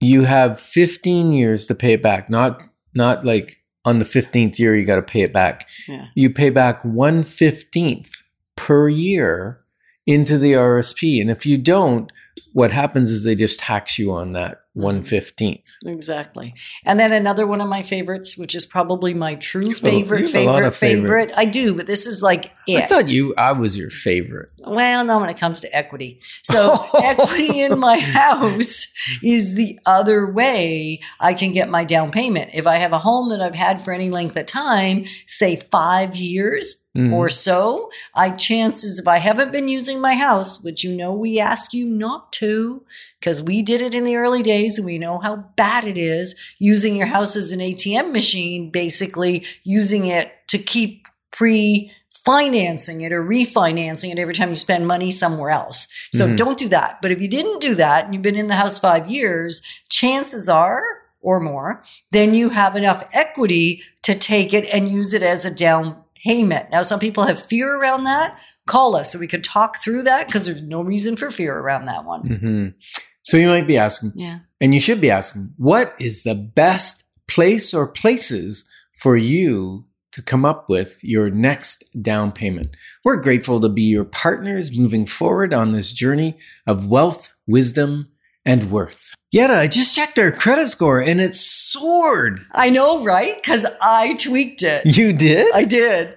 you 0.00 0.24
have 0.24 0.60
15 0.60 1.32
years 1.32 1.66
to 1.68 1.74
pay 1.74 1.94
it 1.94 2.02
back. 2.02 2.28
Not 2.28 2.62
not 2.94 3.24
like 3.24 3.58
on 3.84 3.98
the 3.98 4.04
15th 4.04 4.58
year 4.58 4.74
you 4.76 4.84
got 4.84 4.96
to 4.96 5.02
pay 5.02 5.20
it 5.20 5.32
back. 5.32 5.68
Yeah. 5.86 6.06
You 6.14 6.30
pay 6.30 6.50
back 6.50 6.82
1/15th 6.82 8.22
per 8.56 8.88
year 8.88 9.60
into 10.06 10.38
the 10.38 10.52
RSP. 10.52 11.20
And 11.20 11.30
if 11.30 11.44
you 11.46 11.58
don't, 11.58 12.10
what 12.52 12.70
happens 12.70 13.10
is 13.10 13.24
they 13.24 13.34
just 13.34 13.60
tax 13.60 13.98
you 13.98 14.12
on 14.12 14.32
that 14.32 14.62
1/15th. 14.76 15.34
Mm-hmm. 15.34 15.88
Exactly. 15.88 16.54
And 16.86 16.98
then 16.98 17.12
another 17.12 17.46
one 17.46 17.60
of 17.60 17.68
my 17.68 17.82
favorites, 17.82 18.38
which 18.38 18.54
is 18.54 18.66
probably 18.66 19.14
my 19.14 19.34
true 19.36 19.70
oh, 19.70 19.74
favorite, 19.74 20.34
a 20.34 20.44
lot 20.44 20.54
favorite, 20.56 20.72
favorite. 20.72 21.32
I 21.36 21.44
do, 21.44 21.74
but 21.74 21.86
this 21.86 22.06
is 22.06 22.22
like 22.22 22.53
I 22.68 22.80
thought 22.82 23.08
you 23.08 23.34
I 23.36 23.52
was 23.52 23.76
your 23.78 23.90
favorite. 23.90 24.50
well, 24.66 25.04
no, 25.04 25.18
when 25.20 25.28
it 25.28 25.38
comes 25.38 25.60
to 25.62 25.76
equity. 25.76 26.20
So 26.42 26.74
equity 27.02 27.62
in 27.62 27.78
my 27.88 27.98
house 27.98 28.86
is 29.22 29.54
the 29.54 29.78
other 29.86 30.26
way 30.30 31.00
I 31.20 31.34
can 31.34 31.52
get 31.52 31.68
my 31.68 31.84
down 31.84 32.10
payment. 32.10 32.50
If 32.54 32.66
I 32.66 32.76
have 32.76 32.92
a 32.92 32.98
home 32.98 33.28
that 33.30 33.42
I've 33.42 33.54
had 33.54 33.80
for 33.82 33.92
any 33.92 34.10
length 34.10 34.36
of 34.36 34.46
time, 34.46 35.04
say 35.26 35.56
five 35.56 36.16
years, 36.16 36.80
Mhm. 36.96 37.12
or 37.12 37.28
so, 37.28 37.90
I 38.14 38.30
chances 38.30 39.00
if 39.00 39.08
I 39.08 39.18
haven't 39.18 39.50
been 39.50 39.66
using 39.66 40.00
my 40.00 40.14
house, 40.14 40.62
which 40.62 40.84
you 40.84 40.92
know 40.92 41.12
we 41.12 41.40
ask 41.40 41.74
you 41.74 41.86
not 41.86 42.32
to, 42.34 42.84
because 43.18 43.42
we 43.42 43.62
did 43.62 43.80
it 43.82 43.96
in 43.96 44.04
the 44.04 44.14
early 44.14 44.44
days 44.44 44.78
and 44.78 44.86
we 44.86 44.96
know 44.98 45.18
how 45.18 45.44
bad 45.56 45.82
it 45.84 45.98
is 45.98 46.36
using 46.60 46.94
your 46.94 47.08
house 47.08 47.34
as 47.34 47.50
an 47.50 47.58
ATM 47.60 48.12
machine, 48.12 48.70
basically 48.70 49.44
using 49.64 50.06
it 50.06 50.30
to 50.46 50.56
keep 50.58 51.08
pre 51.32 51.90
financing 52.24 53.00
it 53.00 53.12
or 53.12 53.24
refinancing 53.24 54.10
it 54.12 54.18
every 54.18 54.34
time 54.34 54.48
you 54.50 54.54
spend 54.54 54.86
money 54.86 55.10
somewhere 55.10 55.50
else. 55.50 55.88
So 56.12 56.28
Mhm. 56.28 56.36
don't 56.36 56.58
do 56.58 56.68
that. 56.68 56.98
But 57.02 57.10
if 57.10 57.20
you 57.20 57.28
didn't 57.28 57.60
do 57.60 57.74
that 57.74 58.04
and 58.04 58.14
you've 58.14 58.22
been 58.22 58.36
in 58.36 58.46
the 58.46 58.54
house 58.54 58.78
five 58.78 59.10
years, 59.10 59.62
chances 59.88 60.48
are 60.48 60.82
or 61.20 61.40
more, 61.40 61.82
then 62.12 62.34
you 62.34 62.50
have 62.50 62.76
enough 62.76 63.02
equity 63.12 63.82
to 64.02 64.14
take 64.14 64.52
it 64.52 64.66
and 64.72 64.88
use 64.88 65.12
it 65.14 65.22
as 65.22 65.44
a 65.44 65.50
down 65.50 65.96
payment. 66.24 66.70
Now, 66.70 66.82
some 66.82 67.00
people 67.00 67.24
have 67.24 67.42
fear 67.42 67.74
around 67.74 68.04
that. 68.04 68.38
Call 68.66 68.94
us 68.96 69.12
so 69.12 69.18
we 69.18 69.26
can 69.26 69.42
talk 69.42 69.82
through 69.82 70.02
that 70.04 70.26
because 70.26 70.46
there's 70.46 70.62
no 70.62 70.80
reason 70.82 71.16
for 71.16 71.30
fear 71.30 71.58
around 71.58 71.86
that 71.86 72.04
one. 72.04 72.22
Mhm. 72.22 72.74
So 73.22 73.36
you 73.36 73.48
might 73.48 73.66
be 73.66 73.76
asking, 73.76 74.12
Yeah. 74.14 74.40
And 74.60 74.72
you 74.72 74.80
should 74.80 75.00
be 75.00 75.10
asking, 75.10 75.52
what 75.56 75.94
is 75.98 76.22
the 76.22 76.34
best 76.34 77.02
place 77.28 77.74
or 77.74 77.86
places 77.86 78.64
for 78.98 79.16
you 79.16 79.84
to 80.14 80.22
come 80.22 80.44
up 80.44 80.68
with 80.68 80.98
your 81.04 81.30
next 81.30 81.84
down 82.00 82.32
payment? 82.32 82.76
We're 83.04 83.20
grateful 83.20 83.60
to 83.60 83.68
be 83.68 83.82
your 83.82 84.04
partners 84.04 84.76
moving 84.76 85.06
forward 85.06 85.52
on 85.52 85.72
this 85.72 85.92
journey 85.92 86.38
of 86.66 86.88
wealth, 86.88 87.32
wisdom, 87.46 88.08
and 88.44 88.70
worth. 88.70 89.12
Yetta, 89.32 89.54
I 89.54 89.66
just 89.66 89.96
checked 89.96 90.18
our 90.18 90.30
credit 90.30 90.68
score 90.68 91.00
and 91.00 91.20
it 91.20 91.34
soared. 91.34 92.46
I 92.52 92.70
know, 92.70 93.02
right? 93.02 93.34
Because 93.36 93.66
I 93.80 94.14
tweaked 94.14 94.62
it. 94.62 94.86
You 94.96 95.12
did? 95.12 95.52
I 95.52 95.64
did. 95.64 96.16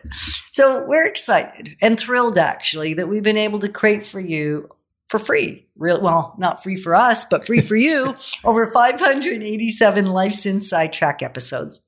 So 0.52 0.86
we're 0.86 1.06
excited 1.08 1.76
and 1.82 2.00
thrilled 2.00 2.38
actually 2.38 2.94
that 2.96 3.08
we've 3.08 3.24
been 3.24 3.38
able 3.38 3.60
to 3.60 3.70
create 3.70 4.06
for 4.06 4.20
you 4.20 4.70
for 5.08 5.20
free. 5.20 5.68
Real 5.76 6.02
well, 6.02 6.36
not 6.38 6.62
free 6.62 6.76
for 6.76 6.96
us, 6.96 7.26
but 7.26 7.48
free 7.48 7.62
for 7.62 7.76
you. 7.76 8.16
over 8.44 8.68
587 8.68 10.06
Life's 10.06 10.46
Inside 10.46 10.94
Track 10.94 11.24
episodes. 11.24 11.80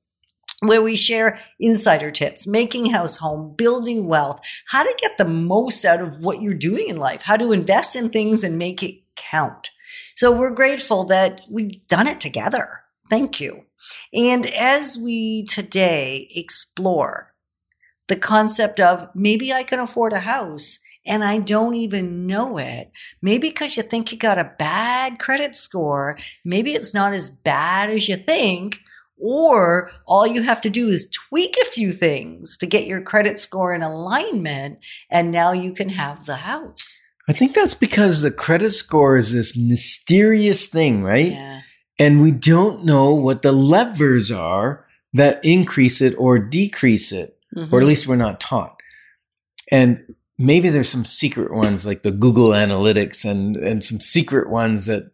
Where 0.60 0.82
we 0.82 0.94
share 0.96 1.38
insider 1.58 2.10
tips, 2.10 2.46
making 2.46 2.90
house 2.90 3.16
home, 3.16 3.54
building 3.56 4.06
wealth, 4.06 4.40
how 4.68 4.82
to 4.82 4.98
get 5.00 5.16
the 5.16 5.24
most 5.24 5.84
out 5.84 6.02
of 6.02 6.18
what 6.18 6.42
you're 6.42 6.54
doing 6.54 6.88
in 6.88 6.96
life, 6.96 7.22
how 7.22 7.36
to 7.36 7.52
invest 7.52 7.96
in 7.96 8.10
things 8.10 8.44
and 8.44 8.58
make 8.58 8.82
it 8.82 8.96
count. 9.16 9.70
So 10.16 10.30
we're 10.30 10.50
grateful 10.50 11.04
that 11.04 11.40
we've 11.50 11.86
done 11.88 12.06
it 12.06 12.20
together. 12.20 12.82
Thank 13.08 13.40
you. 13.40 13.64
And 14.12 14.46
as 14.46 14.98
we 15.02 15.46
today 15.46 16.28
explore 16.34 17.32
the 18.08 18.16
concept 18.16 18.80
of 18.80 19.08
maybe 19.14 19.52
I 19.52 19.62
can 19.62 19.80
afford 19.80 20.12
a 20.12 20.20
house 20.20 20.78
and 21.06 21.24
I 21.24 21.38
don't 21.38 21.74
even 21.74 22.26
know 22.26 22.58
it. 22.58 22.90
Maybe 23.22 23.48
because 23.48 23.76
you 23.76 23.82
think 23.82 24.12
you 24.12 24.18
got 24.18 24.38
a 24.38 24.52
bad 24.58 25.18
credit 25.18 25.56
score. 25.56 26.18
Maybe 26.44 26.72
it's 26.72 26.92
not 26.92 27.12
as 27.12 27.30
bad 27.30 27.90
as 27.90 28.08
you 28.08 28.16
think. 28.16 28.78
Or 29.20 29.90
all 30.06 30.26
you 30.26 30.42
have 30.42 30.60
to 30.62 30.70
do 30.70 30.88
is 30.88 31.10
tweak 31.28 31.54
a 31.60 31.66
few 31.66 31.92
things 31.92 32.56
to 32.56 32.66
get 32.66 32.86
your 32.86 33.02
credit 33.02 33.38
score 33.38 33.74
in 33.74 33.82
alignment. 33.82 34.78
And 35.10 35.30
now 35.30 35.52
you 35.52 35.72
can 35.72 35.90
have 35.90 36.26
the 36.26 36.36
house. 36.36 36.98
I 37.28 37.32
think 37.32 37.54
that's 37.54 37.74
because 37.74 38.22
the 38.22 38.30
credit 38.30 38.70
score 38.70 39.16
is 39.16 39.32
this 39.32 39.56
mysterious 39.56 40.66
thing, 40.66 41.02
right? 41.02 41.32
Yeah. 41.32 41.60
And 41.98 42.22
we 42.22 42.30
don't 42.32 42.84
know 42.84 43.12
what 43.14 43.42
the 43.42 43.52
levers 43.52 44.32
are 44.32 44.86
that 45.12 45.44
increase 45.44 46.00
it 46.00 46.14
or 46.16 46.38
decrease 46.38 47.12
it, 47.12 47.36
Mhm. 47.54 47.72
or 47.72 47.80
at 47.80 47.86
least 47.86 48.06
we're 48.06 48.16
not 48.16 48.40
taught. 48.40 48.76
And 49.70 50.14
maybe 50.38 50.70
there's 50.70 50.88
some 50.88 51.04
secret 51.04 51.52
ones 51.52 51.84
like 51.84 52.02
the 52.02 52.10
Google 52.10 52.48
Analytics 52.48 53.28
and, 53.28 53.56
and 53.56 53.84
some 53.84 54.00
secret 54.00 54.48
ones 54.48 54.86
that, 54.86 55.10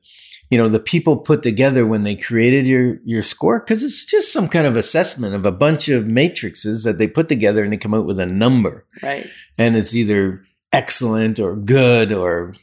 you 0.51 0.57
know, 0.59 0.69
the 0.69 0.79
people 0.79 1.17
put 1.17 1.43
together 1.43 1.85
when 1.87 2.05
they 2.05 2.15
created 2.15 2.67
your, 2.67 2.99
your 3.05 3.23
score. 3.23 3.59
Cause 3.61 3.83
it's 3.83 4.05
just 4.05 4.33
some 4.33 4.49
kind 4.49 4.67
of 4.67 4.77
assessment 4.77 5.35
of 5.35 5.45
a 5.45 5.51
bunch 5.53 5.89
of 5.89 6.07
matrices 6.07 6.85
that 6.85 6.99
they 6.99 7.09
put 7.09 7.29
together 7.29 7.65
and 7.65 7.73
they 7.73 7.77
come 7.77 7.95
out 7.95 8.07
with 8.07 8.21
a 8.21 8.27
number 8.27 8.85
right. 9.03 9.27
and 9.59 9.75
it's 9.75 9.95
either 9.95 10.43
excellent 10.73 11.41
or 11.41 11.57
good 11.57 12.13
or 12.13 12.55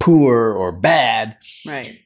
poor 0.00 0.52
or 0.52 0.72
bad 0.72 1.36
Right. 1.66 2.00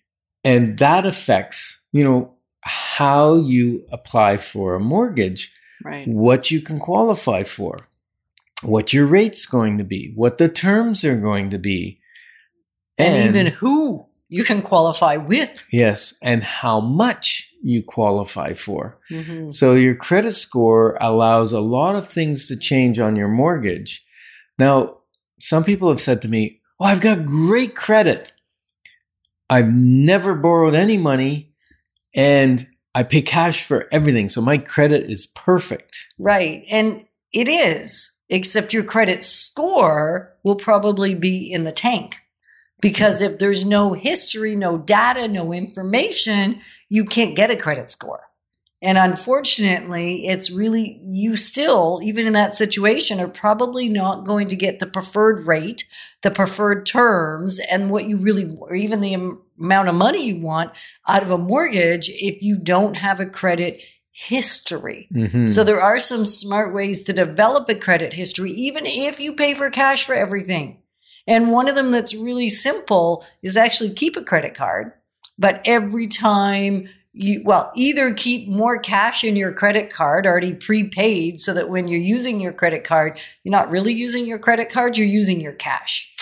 and 0.45 0.79
that 0.79 1.07
affects 1.07 1.83
you 1.93 2.05
know 2.05 2.35
how 2.61 3.37
you 3.37 3.87
apply 3.91 4.37
for 4.37 4.75
a 4.75 4.81
mortgage 4.81 5.53
Right. 5.85 6.07
what 6.07 6.51
you 6.51 6.61
can 6.61 6.79
qualify 6.81 7.45
for 7.45 7.89
what 8.63 8.93
your 8.93 9.07
rate's 9.07 9.47
going 9.47 9.79
to 9.79 9.85
be 9.85 10.13
what 10.17 10.39
the 10.39 10.49
terms 10.49 11.05
are 11.05 11.17
going 11.19 11.51
to 11.51 11.59
be 11.59 12.01
And, 12.99 13.35
even 13.37 13.53
who 13.55 14.07
you 14.29 14.45
can 14.45 14.63
qualify 14.63 15.17
with. 15.17 15.65
yes 15.73 16.15
and 16.23 16.43
how 16.43 16.81
much 16.81 17.53
you 17.63 17.83
qualify 17.83 18.53
for 18.55 18.99
Mm-hmm. 19.11 19.51
So 19.51 19.75
your 19.75 19.95
credit 19.95 20.33
score 20.33 20.97
allows 21.01 21.53
a 21.53 21.61
lot 21.61 21.97
of 21.97 22.09
things 22.09 22.47
to 22.49 22.57
change 22.59 22.99
on 22.99 23.17
your 23.17 23.29
mortgage. 23.29 24.05
Now, 24.59 24.99
some 25.41 25.65
people 25.65 25.89
have 25.89 26.01
said 26.01 26.21
to 26.23 26.29
me, 26.29 26.61
Oh, 26.79 26.85
I've 26.85 27.01
got 27.01 27.25
great 27.25 27.75
credit. 27.75 28.33
I've 29.51 29.73
never 29.73 30.35
borrowed 30.35 30.75
any 30.75 30.99
money 30.99 31.55
and 32.15 32.67
I 32.95 33.03
pay 33.03 33.23
cash 33.23 33.65
for 33.65 33.89
everything. 33.91 34.29
So 34.29 34.41
my 34.41 34.59
credit 34.59 35.11
is 35.11 35.27
perfect. 35.27 35.99
Right. 36.19 36.63
And 36.71 37.05
it 37.33 37.49
is, 37.49 38.13
except 38.29 38.75
your 38.75 38.85
credit 38.85 39.25
score 39.25 40.37
will 40.45 40.57
probably 40.57 41.15
be 41.15 41.51
in 41.53 41.65
the 41.65 41.73
tank. 41.73 42.17
Because 42.81 43.21
if 43.21 43.39
there's 43.39 43.65
no 43.65 43.93
history, 43.93 44.55
no 44.55 44.79
data, 44.79 45.27
no 45.27 45.53
information, 45.53 46.61
you 46.89 47.05
can't 47.05 47.35
get 47.37 47.51
a 47.51 47.57
credit 47.57 47.91
score. 47.91 48.29
And 48.81 48.97
unfortunately, 48.97 50.27
it's 50.27 50.53
really, 50.53 51.01
you 51.05 51.37
still, 51.37 52.01
even 52.05 52.29
in 52.29 52.35
that 52.35 52.55
situation, 52.55 53.19
are 53.19 53.27
probably 53.27 53.89
not 53.89 54.25
going 54.25 54.47
to 54.49 54.57
get 54.57 54.79
the 54.79 54.87
preferred 54.87 55.49
rate, 55.49 55.85
the 56.23 56.31
preferred 56.31 56.87
terms, 56.87 57.59
and 57.71 57.91
what 57.91 58.05
you 58.05 58.19
really, 58.19 58.49
or 58.61 58.75
even 58.75 59.01
the 59.01 59.15
amount 59.59 59.89
of 59.89 59.97
money 59.97 60.25
you 60.25 60.41
want 60.41 60.71
out 61.09 61.25
of 61.25 61.33
a 61.33 61.39
mortgage 61.39 62.09
if 62.09 62.41
you 62.41 62.57
don't 62.57 62.97
have 62.97 63.19
a 63.19 63.27
credit 63.27 63.83
history. 64.13 65.09
Mhm. 65.13 65.49
So 65.49 65.65
there 65.65 65.83
are 65.83 65.99
some 65.99 66.25
smart 66.25 66.73
ways 66.73 67.03
to 67.03 67.13
develop 67.13 67.69
a 67.69 67.75
credit 67.75 68.15
history, 68.15 68.53
even 68.53 68.85
if 68.87 69.19
you 69.19 69.33
pay 69.33 69.55
for 69.55 69.71
cash 69.71 70.05
for 70.05 70.15
everything. 70.15 70.79
And 71.29 71.53
one 71.53 71.69
of 71.69 71.77
them 71.77 71.93
that's 71.93 72.17
really 72.17 72.49
simple 72.49 73.25
is 73.43 73.57
actually 73.57 73.93
keep 73.93 74.17
a 74.17 74.23
credit 74.23 74.55
card. 74.55 74.93
But 75.39 75.61
every 75.65 76.09
time 76.09 76.89
you, 77.13 77.43
well, 77.45 77.71
either 77.77 78.13
keep 78.15 78.49
more 78.49 78.79
cash 78.79 79.23
in 79.23 79.37
your 79.37 79.53
credit 79.53 79.93
card 79.93 80.27
already 80.27 80.55
prepaid 80.55 81.39
so 81.39 81.53
that 81.53 81.69
when 81.69 81.87
you're 81.87 82.01
using 82.01 82.41
your 82.41 82.53
credit 82.53 82.83
card, 82.83 83.21
you're 83.45 83.53
not 83.53 83.71
really 83.71 83.93
using 83.93 84.25
your 84.25 84.39
credit 84.39 84.71
card, 84.71 84.97
you're 84.97 85.07
using 85.07 85.41
your 85.41 85.53
cash. 85.53 86.13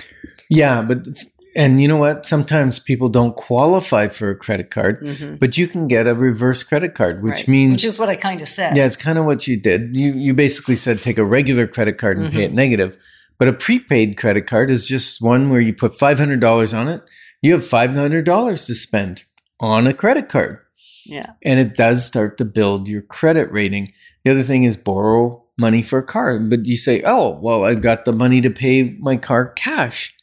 yeah, 0.51 0.83
but, 0.83 1.07
and 1.55 1.81
you 1.81 1.89
know 1.89 1.97
what? 1.97 2.27
Sometimes 2.27 2.79
people 2.79 3.09
don't 3.09 3.35
qualify 3.37 4.09
for 4.09 4.31
a 4.31 4.37
credit 4.37 4.71
card, 4.71 5.01
mm-hmm. 5.03 5.37
but 5.37 5.57
you 5.57 5.67
can 5.67 5.89
get 5.89 6.07
a 6.07 6.15
reverse 6.15 6.63
credit 6.63 6.95
card, 6.95 7.23
which 7.23 7.41
Right. 7.41 7.49
means 7.49 7.73
which 7.73 7.85
is 7.85 7.99
what 7.99 8.09
I 8.09 8.17
kind 8.17 8.43
of 8.43 8.49
said. 8.49 8.77
Yeah, 8.77 8.85
it's 8.85 8.97
kind 8.97 9.19
of 9.19 9.25
what 9.25 9.47
you 9.47 9.57
did. 9.57 9.97
You 9.97 10.13
you 10.13 10.35
basically 10.35 10.77
said 10.77 11.01
take 11.01 11.17
a 11.17 11.25
regular 11.25 11.67
credit 11.67 11.97
card 11.97 12.19
and 12.19 12.31
pay 12.31 12.45
mm-hmm. 12.45 12.53
it 12.53 12.55
negative. 12.55 12.99
But 13.39 13.49
a 13.49 13.53
prepaid 13.53 14.17
credit 14.17 14.47
card 14.47 14.71
is 14.71 14.89
just 14.89 15.21
one 15.21 15.51
where 15.51 15.61
you 15.61 15.75
put 15.75 15.95
five 15.95 16.19
hundred 16.19 16.41
dollars 16.41 16.73
on 16.73 16.89
it. 16.89 17.03
You 17.43 17.53
have 17.53 17.67
five 17.67 17.95
hundred 17.95 18.25
dollars 18.25 18.67
to 18.67 18.75
spend 18.75 19.25
on 19.61 19.87
a 19.87 19.95
credit 19.95 20.29
card, 20.29 20.59
Yeah. 21.05 21.33
and 21.43 21.59
it 21.61 21.75
does 21.75 22.05
start 22.05 22.39
to 22.39 22.45
build 22.45 22.89
your 22.89 23.03
credit 23.03 23.51
rating. 23.53 23.93
The 24.25 24.31
other 24.33 24.43
thing 24.43 24.65
is 24.65 24.77
borrow 24.77 25.45
money 25.59 25.83
for 25.83 25.99
a 25.99 26.03
car, 26.07 26.39
but 26.39 26.67
you 26.67 26.77
say, 26.77 27.03
"Oh, 27.05 27.39
well, 27.43 27.65
I've 27.65 27.83
got 27.83 28.05
the 28.05 28.13
money 28.13 28.41
to 28.41 28.51
pay 28.51 28.97
my 28.99 29.17
car 29.17 29.53
cash," 29.53 30.15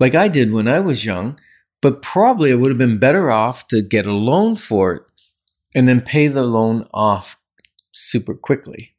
like 0.00 0.14
I 0.14 0.28
did 0.28 0.52
when 0.52 0.68
I 0.68 0.80
was 0.80 1.04
young. 1.04 1.38
But 1.80 2.00
probably 2.00 2.52
I 2.52 2.54
would 2.54 2.70
have 2.70 2.78
been 2.78 2.98
better 2.98 3.30
off 3.30 3.66
to 3.68 3.82
get 3.82 4.06
a 4.06 4.12
loan 4.12 4.56
for 4.56 4.94
it 4.94 5.02
and 5.74 5.88
then 5.88 6.00
pay 6.00 6.28
the 6.28 6.44
loan 6.44 6.86
off 6.94 7.38
super 7.90 8.34
quickly. 8.34 8.91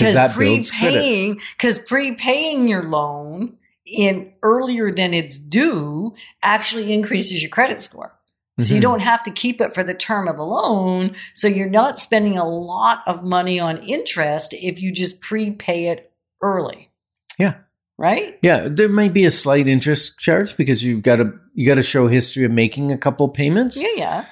Because 0.00 0.14
that 0.16 0.36
builds 0.36 0.70
credit. 0.70 0.92
prepaying, 0.94 1.40
because 1.56 1.78
prepaying 1.78 2.68
your 2.68 2.88
loan 2.88 3.56
in 3.86 4.32
earlier 4.42 4.90
than 4.90 5.14
it's 5.14 5.38
due 5.38 6.14
actually 6.42 6.92
increases 6.92 7.42
your 7.42 7.50
credit 7.50 7.80
score. 7.80 8.12
So 8.58 8.74
you 8.74 8.80
Mhm. 8.80 8.82
don't 8.82 9.00
have 9.00 9.22
to 9.22 9.30
keep 9.30 9.60
it 9.60 9.72
for 9.74 9.82
the 9.82 9.94
term 9.94 10.28
of 10.28 10.38
a 10.38 10.42
loan. 10.42 11.14
So 11.32 11.48
you're 11.48 11.70
not 11.70 11.98
spending 11.98 12.36
a 12.36 12.46
lot 12.46 13.02
of 13.06 13.24
money 13.24 13.58
on 13.58 13.78
interest 13.78 14.52
if 14.52 14.82
you 14.82 14.92
just 14.92 15.22
prepay 15.22 15.86
it 15.86 16.12
early. 16.42 16.90
Yeah. 17.38 17.54
Right? 17.96 18.38
Yeah, 18.42 18.68
there 18.70 18.88
might 18.88 19.12
be 19.12 19.24
a 19.24 19.30
slight 19.30 19.66
interest 19.66 20.18
charge 20.18 20.56
because 20.56 20.84
you've 20.84 21.02
got 21.02 21.16
to 21.16 21.32
you 21.54 21.66
got 21.66 21.74
to 21.76 21.82
show 21.82 22.06
history 22.08 22.44
of 22.44 22.50
making 22.52 22.92
a 22.92 22.98
couple 22.98 23.28
payments. 23.30 23.76
Yeah, 23.80 23.88
yeah. 23.96 24.24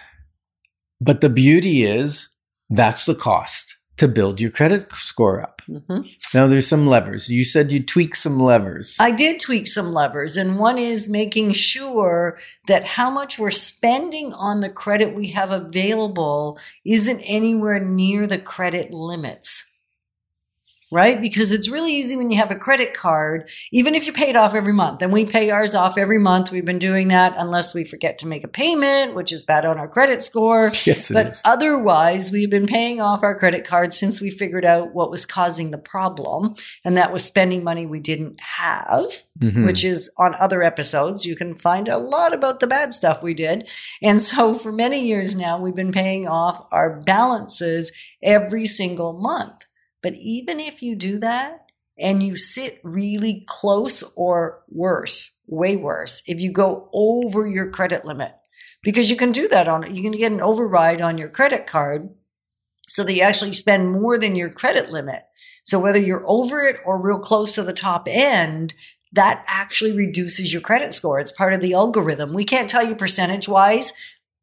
But 1.00 1.20
the 1.20 1.28
beauty 1.30 1.84
is 1.84 2.30
that's 2.70 3.04
the 3.06 3.14
cost 3.14 3.76
to 3.96 4.08
build 4.08 4.40
your 4.40 4.50
credit 4.50 4.86
score 4.94 5.40
up. 5.40 5.57
Mhm. 5.68 6.08
Now 6.32 6.46
there's 6.46 6.66
some 6.66 6.86
levers. 6.86 7.28
You 7.28 7.44
said 7.44 7.70
you 7.70 7.82
tweak 7.82 8.14
some 8.14 8.40
levers. 8.40 8.96
I 8.98 9.10
did 9.10 9.38
tweak 9.38 9.68
some 9.68 9.92
levers, 9.92 10.36
and 10.38 10.58
one 10.58 10.78
is 10.78 11.08
making 11.08 11.52
sure 11.52 12.38
that 12.68 12.86
how 12.86 13.10
much 13.10 13.38
we're 13.38 13.50
spending 13.50 14.32
on 14.32 14.60
the 14.60 14.70
credit 14.70 15.14
we 15.14 15.28
have 15.28 15.50
available 15.50 16.58
isn't 16.86 17.20
anywhere 17.20 17.80
near 17.80 18.26
the 18.26 18.38
credit 18.38 18.92
limits. 18.92 19.66
Right? 20.90 21.20
Because 21.20 21.52
it's 21.52 21.68
really 21.68 21.92
easy 21.92 22.16
when 22.16 22.30
you 22.30 22.38
have 22.38 22.50
a 22.50 22.56
credit 22.56 22.94
card, 22.94 23.50
even 23.72 23.94
if 23.94 24.06
you 24.06 24.12
pay 24.14 24.30
it 24.30 24.36
off 24.36 24.54
every 24.54 24.72
month, 24.72 25.02
and 25.02 25.12
we 25.12 25.26
pay 25.26 25.50
ours 25.50 25.74
off 25.74 25.98
every 25.98 26.18
month. 26.18 26.50
We've 26.50 26.64
been 26.64 26.78
doing 26.78 27.08
that 27.08 27.34
unless 27.36 27.74
we 27.74 27.84
forget 27.84 28.16
to 28.18 28.26
make 28.26 28.42
a 28.42 28.48
payment, 28.48 29.14
which 29.14 29.30
is 29.30 29.42
bad 29.42 29.66
on 29.66 29.78
our 29.78 29.88
credit 29.88 30.22
score. 30.22 30.72
yes, 30.84 31.10
But 31.10 31.28
is. 31.28 31.42
otherwise, 31.44 32.30
we've 32.30 32.48
been 32.48 32.66
paying 32.66 33.00
off 33.02 33.22
our 33.22 33.34
credit 33.38 33.66
card 33.66 33.92
since 33.92 34.20
we 34.20 34.30
figured 34.30 34.64
out 34.64 34.94
what 34.94 35.10
was 35.10 35.26
causing 35.26 35.70
the 35.72 35.78
problem, 35.78 36.54
and 36.84 36.96
that 36.96 37.12
was 37.12 37.22
spending 37.22 37.62
money 37.62 37.84
we 37.84 38.00
didn't 38.00 38.40
have, 38.40 39.04
Mhm. 39.42 39.66
which 39.66 39.84
is 39.84 40.10
on 40.16 40.34
other 40.40 40.62
episodes. 40.62 41.26
You 41.26 41.36
can 41.36 41.54
find 41.54 41.88
a 41.88 41.98
lot 41.98 42.32
about 42.32 42.60
the 42.60 42.66
bad 42.66 42.94
stuff 42.94 43.22
we 43.22 43.34
did. 43.34 43.68
And 44.02 44.20
so 44.22 44.54
for 44.54 44.72
many 44.72 45.00
years 45.04 45.36
now, 45.36 45.58
we've 45.60 45.76
been 45.76 45.92
paying 45.92 46.26
off 46.26 46.66
our 46.72 46.98
balances 47.04 47.92
every 48.22 48.64
single 48.66 49.12
month. 49.12 49.66
But 50.02 50.14
even 50.14 50.60
if 50.60 50.82
you 50.82 50.94
do 50.94 51.18
that 51.18 51.66
and 51.98 52.22
you 52.22 52.36
sit 52.36 52.80
really 52.82 53.44
close 53.46 54.02
or 54.16 54.62
worse, 54.68 55.36
way 55.46 55.76
worse, 55.76 56.22
if 56.26 56.40
you 56.40 56.52
go 56.52 56.88
over 56.92 57.46
your 57.46 57.70
credit 57.70 58.04
limit, 58.04 58.32
because 58.82 59.10
you 59.10 59.16
can 59.16 59.32
do 59.32 59.48
that 59.48 59.68
on 59.68 59.84
it, 59.84 59.90
you 59.90 60.02
can 60.02 60.12
get 60.12 60.32
an 60.32 60.40
override 60.40 61.00
on 61.00 61.18
your 61.18 61.28
credit 61.28 61.66
card 61.66 62.10
so 62.86 63.04
that 63.04 63.12
you 63.12 63.22
actually 63.22 63.52
spend 63.52 63.90
more 63.90 64.18
than 64.18 64.36
your 64.36 64.50
credit 64.50 64.90
limit. 64.90 65.20
So 65.62 65.78
whether 65.78 66.00
you're 66.00 66.26
over 66.26 66.60
it 66.60 66.76
or 66.86 67.00
real 67.00 67.18
close 67.18 67.54
to 67.56 67.62
the 67.62 67.72
top 67.72 68.08
end, 68.10 68.74
that 69.12 69.44
actually 69.46 69.92
reduces 69.92 70.52
your 70.52 70.62
credit 70.62 70.92
score. 70.92 71.18
It's 71.18 71.32
part 71.32 71.52
of 71.52 71.60
the 71.60 71.74
algorithm. 71.74 72.32
We 72.32 72.44
can't 72.44 72.70
tell 72.70 72.86
you 72.86 72.94
percentage 72.94 73.48
wise 73.48 73.92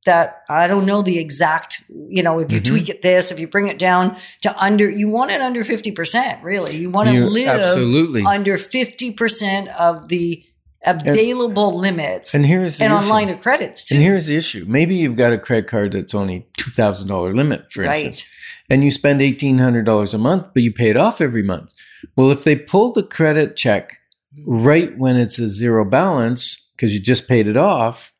that 0.06 0.44
I 0.50 0.68
don't 0.68 0.86
know 0.86 1.02
the 1.02 1.18
exact, 1.18 1.75
you 1.89 2.24
know, 2.24 2.39
if 2.39 2.51
you 2.51 2.60
Mhm. 2.60 2.65
tweak 2.65 2.89
it 2.89 3.01
this, 3.01 3.32
if 3.32 3.39
you 3.39 3.48
bring 3.48 3.68
it 3.68 3.77
down 3.80 4.18
to 4.42 4.56
under, 4.63 4.89
you 4.89 5.10
want 5.10 5.32
it 5.32 5.42
under 5.42 5.63
50%, 5.63 6.44
really. 6.44 6.75
You 6.77 6.89
want 6.89 7.10
to 7.10 7.15
You- 7.15 7.30
live 7.30 7.48
absolutely. 7.48 8.24
under 8.24 8.58
50% 8.58 9.68
of 9.70 10.08
the 10.08 10.44
available 10.88 11.75
limits 11.77 12.34
and 12.36 12.46
here's 12.46 12.77
the 12.77 12.84
and 12.86 12.94
issue. 12.94 13.04
on 13.04 13.10
line 13.10 13.30
of 13.30 13.42
credits 13.42 13.84
too. 13.84 13.96
And 13.96 14.04
here's 14.04 14.27
the 14.27 14.36
issue. 14.36 14.65
Maybe 14.68 14.96
you've 14.96 15.15
got 15.15 15.34
a 15.34 15.38
credit 15.38 15.68
card 15.68 15.94
that's 15.94 16.13
only 16.13 16.46
two 16.58 16.70
thousand 16.72 17.08
dollar 17.08 17.34
limit, 17.34 17.72
for 17.72 17.84
Right. 17.84 18.06
instance, 18.06 18.30
and 18.70 18.84
you 18.84 18.92
spend 18.92 19.20
$1,800 19.22 20.13
a 20.13 20.18
month, 20.20 20.50
but 20.54 20.62
you 20.63 20.72
pay 20.72 20.89
it 20.89 20.98
off 20.98 21.22
every 21.22 21.42
month. 21.44 21.74
Well, 22.15 22.30
if 22.32 22.44
they 22.44 22.56
pull 22.56 22.92
the 22.94 23.01
credit 23.04 23.56
check 23.56 23.98
right 24.46 24.96
when 24.98 25.15
it's 25.18 25.39
a 25.39 25.50
zero 25.50 25.86
balance 25.86 26.62
because 26.75 26.94
you 26.94 27.00
just 27.00 27.27
paid 27.27 27.48
it 27.48 27.58
off, 27.58 28.13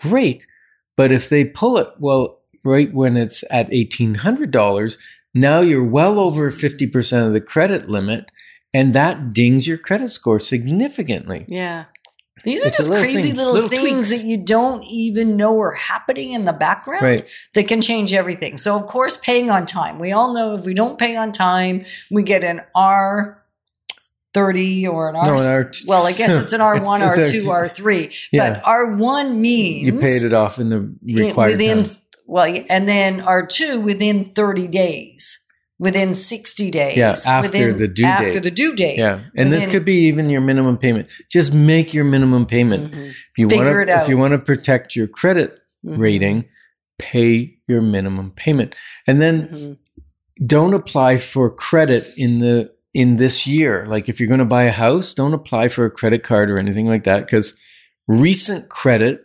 great. 0.00 0.44
But 0.96 1.12
if 1.12 1.28
they 1.28 1.44
pull 1.44 1.78
it, 1.78 1.88
well, 2.00 2.37
right 2.64 2.92
when 2.92 3.16
it's 3.16 3.44
at 3.50 3.68
$1,800, 3.70 4.98
now 5.34 5.60
you're 5.60 5.84
well 5.84 6.18
over 6.18 6.50
50% 6.50 7.26
of 7.26 7.32
the 7.32 7.40
credit 7.40 7.88
limit, 7.88 8.30
and 8.74 8.92
that 8.92 9.32
dings 9.32 9.66
your 9.66 9.78
credit 9.78 10.10
score 10.12 10.40
significantly. 10.40 11.44
Yeah. 11.48 11.84
These 12.44 12.62
are 12.64 12.68
It's 12.68 12.76
a 12.78 12.82
just 12.82 12.90
little 12.90 13.02
crazy 13.04 13.28
thing, 13.30 13.36
little, 13.36 13.52
little 13.54 13.68
things 13.68 14.06
tweaks. 14.08 14.10
that 14.10 14.24
you 14.24 14.36
don't 14.38 14.84
even 14.84 15.36
know 15.36 15.58
are 15.60 15.72
happening 15.72 16.32
in 16.32 16.44
the 16.44 16.52
background 16.52 17.02
Right. 17.02 17.28
that 17.54 17.66
can 17.66 17.82
change 17.82 18.14
everything. 18.14 18.56
So, 18.58 18.76
of 18.76 18.86
course, 18.86 19.16
paying 19.16 19.50
on 19.50 19.66
time. 19.66 19.98
We 19.98 20.12
all 20.12 20.32
know 20.32 20.54
if 20.56 20.64
we 20.64 20.72
don't 20.72 20.98
pay 20.98 21.16
on 21.16 21.32
time, 21.32 21.84
we 22.12 22.22
get 22.22 22.44
an 22.44 22.60
R. 22.76 23.42
30 24.34 24.86
or 24.86 25.08
an 25.08 25.16
R, 25.16 25.24
No, 25.24 25.34
an 25.34 25.40
R- 25.40 25.72
well, 25.86 26.06
I 26.06 26.12
guess 26.12 26.30
it's 26.42 26.52
an 26.52 26.60
R1, 26.60 27.00
It's- 27.00 27.18
it's 27.34 27.46
R2, 27.46 27.48
R3. 27.48 28.28
Yeah. 28.30 28.60
But 28.62 28.62
R1 28.64 29.36
means 29.36 29.86
You 29.86 29.94
paid 29.98 30.22
it 30.22 30.32
off 30.34 30.58
in 30.60 30.68
the 30.68 30.94
required 31.02 31.52
within 31.52 31.82
time. 31.84 31.92
Well 32.28 32.46
and 32.70 32.88
then 32.88 33.20
R2 33.20 33.82
within 33.82 34.24
30 34.24 34.68
days 34.68 35.40
within 35.80 36.12
60 36.12 36.70
days 36.72 36.96
Yeah, 36.96 37.14
after 37.26 37.50
within, 37.50 37.76
the 37.78 37.88
due 37.88 38.04
after 38.04 38.30
date. 38.32 38.42
the 38.42 38.50
due 38.50 38.74
date 38.76 38.98
Yeah, 38.98 39.20
and 39.36 39.52
this 39.52 39.66
could 39.70 39.84
be 39.84 40.06
even 40.08 40.28
your 40.28 40.40
minimum 40.40 40.76
payment. 40.76 41.08
Just 41.30 41.54
make 41.54 41.94
your 41.94 42.04
minimum 42.04 42.46
payment. 42.46 42.92
Mhm. 42.92 43.10
If 43.10 43.38
you 43.38 43.48
Figure 43.48 43.64
want 43.64 43.78
it 43.82 43.86
to, 43.86 43.92
out. 43.98 44.02
if 44.02 44.08
you 44.08 44.18
want 44.18 44.32
to 44.32 44.38
protect 44.38 44.94
your 44.96 45.06
credit 45.06 45.56
Mhm. 45.86 45.98
rating, 45.98 46.44
pay 46.98 47.58
your 47.68 47.80
minimum 47.80 48.32
payment, 48.32 48.74
and 49.06 49.20
then 49.20 49.48
Mhm. 49.48 49.76
don't 50.46 50.74
apply 50.74 51.16
for 51.18 51.48
credit 51.50 52.06
in 52.16 52.38
the 52.40 52.72
in 52.94 53.16
this 53.16 53.46
year. 53.46 53.86
Like 53.88 54.08
if 54.08 54.18
you're 54.18 54.26
going 54.28 54.40
to 54.40 54.44
buy 54.46 54.64
a 54.64 54.72
house, 54.72 55.14
don't 55.14 55.34
apply 55.34 55.68
for 55.68 55.84
a 55.84 55.90
credit 55.90 56.24
card 56.24 56.50
or 56.50 56.58
anything 56.58 56.86
like 56.86 57.04
that 57.04 57.20
because 57.26 57.54
recent 58.08 58.68
credit 58.68 59.24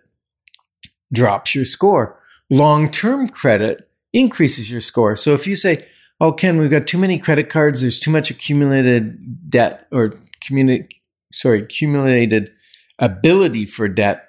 drops 1.11 1.55
your 1.55 1.65
score. 1.65 2.19
Long 2.49 2.91
term 2.91 3.29
credit 3.29 3.89
increases 4.11 4.71
your 4.71 4.81
score. 4.81 5.15
So 5.15 5.33
if 5.33 5.47
you 5.47 5.55
say, 5.55 5.87
"Oh, 6.19 6.31
Ken, 6.31 6.57
we've 6.57 6.69
got 6.69 6.87
too 6.87 6.97
many 6.97 7.17
credit 7.17 7.49
cards. 7.49 7.81
There's 7.81 7.99
too 7.99 8.11
much 8.11 8.29
accumulated 8.29 9.49
debt 9.49 9.87
or 9.91 10.19
sorry, 11.33 11.61
accumulated 11.63 12.51
ability 12.99 13.65
for 13.65 13.87
debt," 13.87 14.23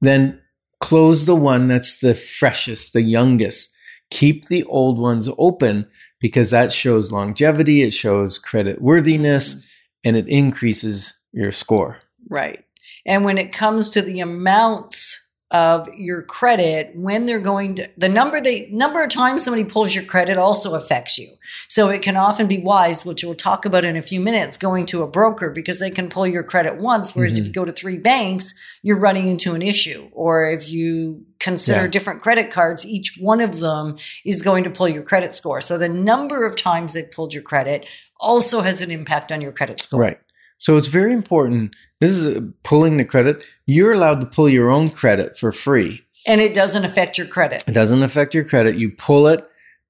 then 0.00 0.40
close 0.80 1.26
the 1.26 1.36
one 1.36 1.68
that's 1.68 1.98
the 1.98 2.14
freshest, 2.14 2.92
the 2.92 3.02
youngest. 3.02 3.70
Keep 4.10 4.46
the 4.46 4.64
old 4.64 4.98
ones 4.98 5.28
open 5.38 5.88
because 6.20 6.50
that 6.50 6.72
shows 6.72 7.12
longevity, 7.12 7.82
it 7.82 7.92
shows 7.92 8.38
credit 8.38 8.80
worthiness, 8.80 9.64
and 10.04 10.16
it 10.16 10.28
increases 10.28 11.14
your 11.32 11.52
score. 11.52 11.98
Right. 12.28 12.64
And 13.06 13.24
when 13.24 13.38
it 13.38 13.52
comes 13.52 13.90
to 13.90 14.02
the 14.02 14.20
amounts 14.20 15.26
of 15.50 15.88
your 15.96 16.22
credit, 16.22 16.92
when 16.94 17.26
they're 17.26 17.40
going 17.40 17.74
to 17.74 17.88
the 17.96 18.08
number 18.08 18.40
they 18.40 18.68
number 18.70 19.02
of 19.02 19.10
times 19.10 19.42
somebody 19.42 19.64
pulls 19.64 19.94
your 19.94 20.04
credit 20.04 20.38
also 20.38 20.74
affects 20.74 21.18
you. 21.18 21.28
So 21.68 21.88
it 21.88 22.02
can 22.02 22.16
often 22.16 22.46
be 22.46 22.58
wise, 22.58 23.04
which 23.04 23.24
we'll 23.24 23.34
talk 23.34 23.64
about 23.64 23.84
in 23.84 23.96
a 23.96 24.02
few 24.02 24.20
minutes, 24.20 24.56
going 24.56 24.86
to 24.86 25.02
a 25.02 25.08
broker 25.08 25.50
because 25.50 25.80
they 25.80 25.90
can 25.90 26.08
pull 26.08 26.26
your 26.26 26.44
credit 26.44 26.78
once, 26.78 27.16
whereas 27.16 27.36
if 27.36 27.44
Mhm. 27.44 27.46
you 27.48 27.52
go 27.52 27.64
to 27.64 27.72
three 27.72 27.98
banks, 27.98 28.54
you're 28.82 29.00
running 29.00 29.26
into 29.26 29.54
an 29.54 29.62
issue. 29.62 30.08
Or 30.12 30.48
if 30.48 30.70
you 30.70 31.24
consider 31.40 31.82
Yeah. 31.82 31.88
different 31.88 32.22
credit 32.22 32.50
cards, 32.50 32.86
each 32.86 33.16
one 33.18 33.40
of 33.40 33.58
them 33.58 33.96
is 34.24 34.42
going 34.42 34.62
to 34.64 34.70
pull 34.70 34.88
your 34.88 35.02
credit 35.02 35.32
score. 35.32 35.60
So 35.60 35.76
the 35.76 35.88
number 35.88 36.46
of 36.46 36.54
times 36.54 36.92
they've 36.92 37.10
pulled 37.10 37.34
your 37.34 37.42
credit 37.42 37.86
also 38.20 38.60
has 38.60 38.82
an 38.82 38.90
impact 38.92 39.32
on 39.32 39.40
your 39.40 39.50
credit 39.50 39.80
score. 39.80 40.00
Right. 40.00 40.18
So 40.58 40.76
it's 40.76 40.88
very 40.88 41.12
important. 41.12 41.74
This 42.00 42.12
is 42.12 42.42
pulling 42.62 42.96
the 42.96 43.04
credit. 43.04 43.44
You're 43.66 43.92
allowed 43.92 44.20
to 44.22 44.26
pull 44.26 44.48
your 44.48 44.70
own 44.70 44.90
credit 44.90 45.38
for 45.38 45.52
free. 45.52 46.04
And 46.26 46.40
it 46.40 46.54
doesn't 46.54 46.84
affect 46.84 47.18
your 47.18 47.26
credit. 47.26 47.64
It 47.66 47.72
doesn't 47.72 48.02
affect 48.02 48.34
your 48.34 48.44
credit. 48.44 48.76
You 48.76 48.90
pull 48.90 49.26
it 49.28 49.46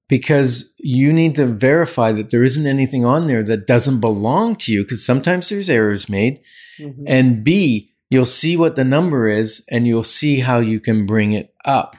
because 0.07 0.73
you 0.77 1.13
need 1.13 1.35
to 1.35 1.45
verify 1.47 2.11
that 2.11 2.29
there 2.29 2.43
isn't 2.43 2.67
anything 2.67 3.05
on 3.05 3.27
there 3.27 3.43
that 3.43 3.65
doesn't 3.65 4.01
belong 4.01 4.55
to 4.57 4.71
you 4.71 4.83
because 4.83 5.05
sometimes 5.05 5.49
there's 5.49 5.69
errors 5.69 6.09
made. 6.09 6.41
Mhm. 6.79 7.03
And 7.07 7.43
B, 7.43 7.91
you'll 8.09 8.25
see 8.25 8.57
what 8.57 8.75
the 8.75 8.83
number 8.83 9.29
is 9.29 9.63
and 9.69 9.87
you'll 9.87 10.03
see 10.03 10.39
how 10.41 10.59
you 10.59 10.79
can 10.81 11.05
bring 11.05 11.31
it 11.31 11.53
up. 11.63 11.95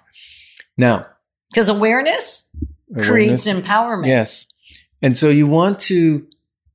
Now, 0.77 1.07
Because 1.51 1.69
awareness, 1.69 2.49
creates 3.03 3.47
empowerment. 3.47 4.07
Yes. 4.07 4.47
And 5.03 5.17
so 5.17 5.29
you 5.29 5.47
want 5.47 5.79
to 5.81 6.27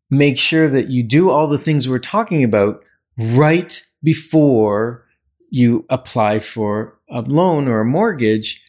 make 0.10 0.38
sure 0.38 0.70
that 0.70 0.90
you 0.90 1.04
do 1.04 1.30
all 1.30 1.48
the 1.48 1.58
things 1.58 1.88
we're 1.88 2.00
talking 2.00 2.44
about 2.44 2.84
right 3.18 3.82
before 4.04 5.06
you 5.50 5.86
apply 5.90 6.40
for 6.40 7.00
a 7.10 7.22
loan 7.22 7.68
or 7.68 7.82
a 7.82 7.86
mortgage. 7.86 8.64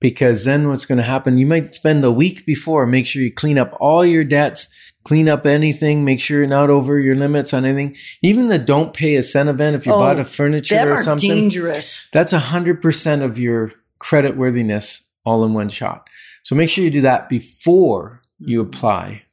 Because 0.00 0.44
then 0.44 0.68
what's 0.68 0.84
going 0.84 0.98
to 0.98 1.04
happen, 1.04 1.38
you 1.38 1.46
might 1.46 1.74
spend 1.74 2.04
a 2.04 2.10
week 2.10 2.44
before, 2.44 2.86
make 2.86 3.06
sure 3.06 3.22
you 3.22 3.32
clean 3.32 3.56
up 3.56 3.74
all 3.80 4.04
your 4.04 4.24
debts, 4.24 4.68
clean 5.04 5.28
up 5.28 5.46
anything, 5.46 6.04
make 6.04 6.20
sure 6.20 6.38
you're 6.38 6.46
not 6.46 6.68
over 6.68 6.98
your 6.98 7.14
limits 7.14 7.54
on 7.54 7.64
anything. 7.64 7.96
Even 8.22 8.48
the 8.48 8.58
don't 8.58 8.92
pay 8.92 9.14
a 9.16 9.22
cent 9.22 9.48
event, 9.48 9.76
if 9.76 9.86
you 9.86 9.94
Oh, 9.94 9.98
bought 9.98 10.18
a 10.18 10.24
furniture 10.24 10.92
or 10.92 11.02
something, 11.02 11.30
dangerous. 11.30 12.08
that's 12.12 12.32
100% 12.32 13.22
of 13.22 13.38
your 13.38 13.72
credit 13.98 14.36
worthiness 14.36 15.02
all 15.24 15.44
in 15.44 15.54
one 15.54 15.70
shot. 15.70 16.08
So 16.42 16.54
make 16.54 16.68
sure 16.68 16.84
you 16.84 16.90
do 16.90 17.00
that 17.02 17.28
before 17.28 18.20
you 18.38 18.62
mm. 18.62 18.66
apply 18.66 19.22
for 19.22 19.23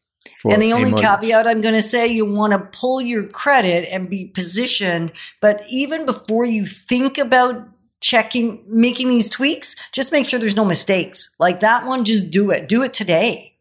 And 0.46 0.62
the 0.62 0.74
only 0.74 0.92
caveat 0.92 1.48
I'm 1.48 1.62
going 1.62 1.76
to 1.76 1.82
say, 1.82 2.08
you 2.08 2.26
want 2.26 2.54
to 2.54 2.60
pull 2.60 3.02
your 3.02 3.28
credit 3.28 3.88
and 3.92 4.10
be 4.10 4.26
positioned. 4.26 5.14
But 5.40 5.64
even 5.70 6.06
before 6.06 6.46
you 6.46 6.66
think 6.66 7.18
about 7.18 7.68
checking, 8.02 8.62
making 8.70 9.08
these 9.08 9.30
tweaks, 9.30 9.76
just 9.92 10.12
make 10.12 10.26
sure 10.26 10.40
there's 10.40 10.56
no 10.56 10.66
mistakes. 10.66 11.36
Like 11.40 11.60
that 11.60 11.86
one, 11.86 12.06
just 12.06 12.32
do 12.32 12.52
it. 12.52 12.68
Do 12.68 12.84
it 12.84 12.94
today. 12.94 13.58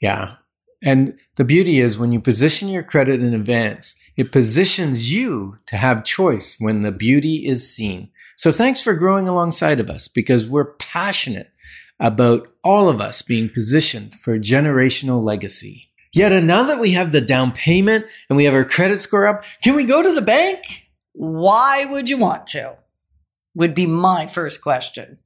Yeah. 0.00 0.36
And 0.82 1.18
the 1.36 1.44
beauty 1.44 1.78
is 1.78 1.98
when 1.98 2.12
you 2.12 2.20
position 2.20 2.68
your 2.68 2.82
credit 2.82 3.22
in 3.22 3.34
advance, 3.34 3.96
it 4.16 4.32
positions 4.32 5.12
you 5.12 5.58
to 5.66 5.76
have 5.76 6.04
choice 6.04 6.56
when 6.58 6.82
the 6.82 6.92
beauty 6.92 7.46
is 7.46 7.74
seen. 7.74 8.10
So 8.36 8.52
thanks 8.52 8.82
for 8.82 8.94
growing 8.94 9.28
alongside 9.28 9.80
of 9.80 9.90
us 9.90 10.08
because 10.08 10.48
we're 10.48 10.74
passionate 10.76 11.52
about 11.98 12.49
all 12.62 12.88
of 12.88 13.00
us 13.00 13.22
being 13.22 13.48
positioned 13.48 14.14
for 14.14 14.38
generational 14.38 15.22
legacy. 15.22 15.88
Yet 16.12 16.42
now 16.42 16.64
that 16.64 16.80
we 16.80 16.92
have 16.92 17.12
the 17.12 17.20
down 17.20 17.52
payment 17.52 18.06
and 18.28 18.36
we 18.36 18.44
have 18.44 18.54
our 18.54 18.64
credit 18.64 19.00
score 19.00 19.26
up, 19.26 19.44
can 19.62 19.76
we 19.76 19.84
go 19.84 20.02
to 20.02 20.12
the 20.12 20.22
bank? 20.22 20.88
Why 21.12 21.84
would 21.84 22.08
you 22.08 22.18
want 22.18 22.46
to? 22.48 22.76
Would 23.54 23.74
be 23.74 23.86
my 23.86 24.26
first 24.26 24.62
question. 24.62 25.18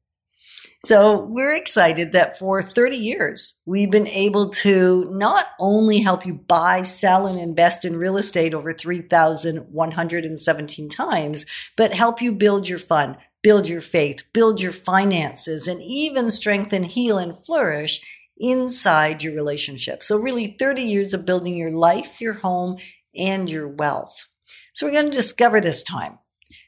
So 0.85 1.19
we're 1.19 1.55
excited 1.55 2.13
that 2.13 2.39
for 2.39 2.61
30 2.61 2.97
years, 2.97 3.59
we've 3.65 3.91
been 3.91 4.07
able 4.07 4.51
to 4.51 5.09
not 5.13 5.47
only 5.59 6.01
help 6.01 6.27
you 6.27 6.35
buy, 6.35 6.83
sell, 6.83 7.27
and 7.27 7.39
invest 7.39 7.87
in 7.87 7.97
real 7.97 8.19
estate 8.19 8.53
over 8.53 8.71
3,117 8.71 10.89
times, 10.91 11.47
but 11.75 11.95
help 11.95 12.21
you 12.21 12.33
build 12.33 12.69
your 12.69 12.79
fund, 12.79 13.17
build 13.45 13.69
your 13.69 13.83
faith, 13.83 14.25
build 14.33 14.61
your 14.61 14.73
finances, 14.73 15.69
and 15.69 15.81
even 15.83 16.31
strengthen, 16.31 16.83
heal, 16.83 17.19
and 17.19 17.37
flourish 17.37 18.01
inside 18.39 19.23
your 19.23 19.35
relationship. 19.35 20.03
So 20.03 20.19
really 20.19 20.57
30 20.59 20.83
years 20.83 21.13
of 21.13 21.27
building 21.27 21.55
your 21.55 21.71
life, 21.71 22.21
your 22.21 22.33
home, 22.33 22.79
and 23.17 23.49
your 23.49 23.69
wealth. 23.69 24.27
So 24.73 24.87
we're 24.87 24.93
going 24.93 25.11
to 25.11 25.17
discover 25.17 25.61
this 25.61 25.83
time 25.83 26.19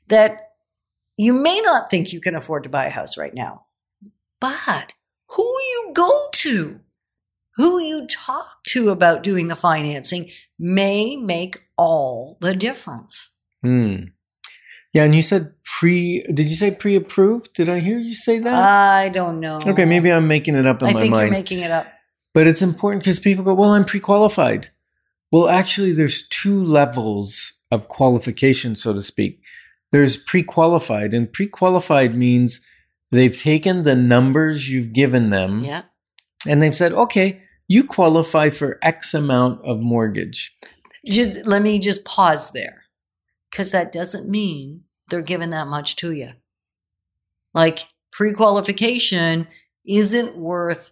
that 0.08 0.50
you 1.16 1.32
may 1.32 1.60
not 1.64 1.90
think 1.90 2.12
you 2.12 2.20
can 2.20 2.36
afford 2.36 2.62
to 2.64 2.68
buy 2.68 2.84
a 2.84 2.90
house 2.90 3.16
right 3.16 3.34
now, 3.34 3.64
but 4.38 4.92
who 5.30 5.42
you 5.42 5.92
go 5.94 6.28
to, 6.30 6.80
who 7.56 7.80
you 7.80 8.06
talk 8.06 8.62
to 8.68 8.90
about 8.90 9.22
doing 9.22 9.48
the 9.48 9.56
financing 9.56 10.30
may 10.58 11.16
make 11.16 11.56
all 11.78 12.36
the 12.42 12.54
difference. 12.54 13.32
Hmm. 13.62 14.08
Yeah, 14.96 15.04
and 15.04 15.14
you 15.14 15.20
said 15.20 15.52
pre. 15.62 16.22
Did 16.32 16.48
you 16.48 16.56
say 16.56 16.70
pre-approved? 16.70 17.52
Did 17.52 17.68
I 17.68 17.80
hear 17.80 17.98
you 17.98 18.14
say 18.14 18.38
that? 18.38 18.54
I 18.54 19.10
don't 19.10 19.40
know. 19.40 19.60
okay, 19.66 19.84
maybe 19.84 20.10
I'm 20.10 20.26
making 20.26 20.54
it 20.54 20.64
up 20.64 20.80
in 20.80 20.88
I 20.88 20.92
my 20.94 21.00
mind. 21.00 21.02
I 21.02 21.18
think 21.18 21.20
you're 21.20 21.30
making 21.42 21.60
it 21.60 21.70
up. 21.70 21.86
but 22.32 22.46
it's 22.46 22.62
important 22.62 23.02
because 23.04 23.20
people 23.20 23.44
go, 23.44 23.52
"Well, 23.52 23.74
I'm 23.74 23.84
pre-qualified." 23.84 24.70
Well, 25.30 25.50
actually, 25.50 25.92
there's 25.92 26.26
two 26.26 26.64
levels 26.64 27.52
of 27.70 27.88
qualification, 27.88 28.74
so 28.74 28.94
to 28.94 29.02
speak. 29.02 29.42
There's 29.92 30.16
pre-qualified, 30.16 31.12
and 31.12 31.30
pre-qualified 31.30 32.14
means 32.14 32.62
they've 33.12 33.36
taken 33.36 33.82
the 33.82 33.96
numbers 33.96 34.70
you've 34.70 34.94
given 34.94 35.28
them, 35.28 35.60
Yeah. 35.60 35.82
and 36.46 36.62
they've 36.62 36.74
said, 36.82 36.92
"Okay, 36.92 37.42
you 37.68 37.84
qualify 37.84 38.48
for 38.48 38.78
X 38.80 39.12
amount 39.12 39.62
of 39.62 39.78
mortgage." 39.78 40.56
Just 41.04 41.44
let 41.44 41.60
me 41.60 41.78
just 41.78 42.02
pause 42.06 42.52
there 42.52 42.84
because 43.50 43.72
that 43.72 43.92
doesn't 43.92 44.26
mean 44.30 44.84
they're 45.08 45.22
giving 45.22 45.50
that 45.50 45.66
much 45.68 45.96
to 45.96 46.12
you. 46.12 46.30
Like 47.54 47.86
pre 48.12 48.32
qualification 48.32 49.48
isn't 49.86 50.36
worth 50.36 50.90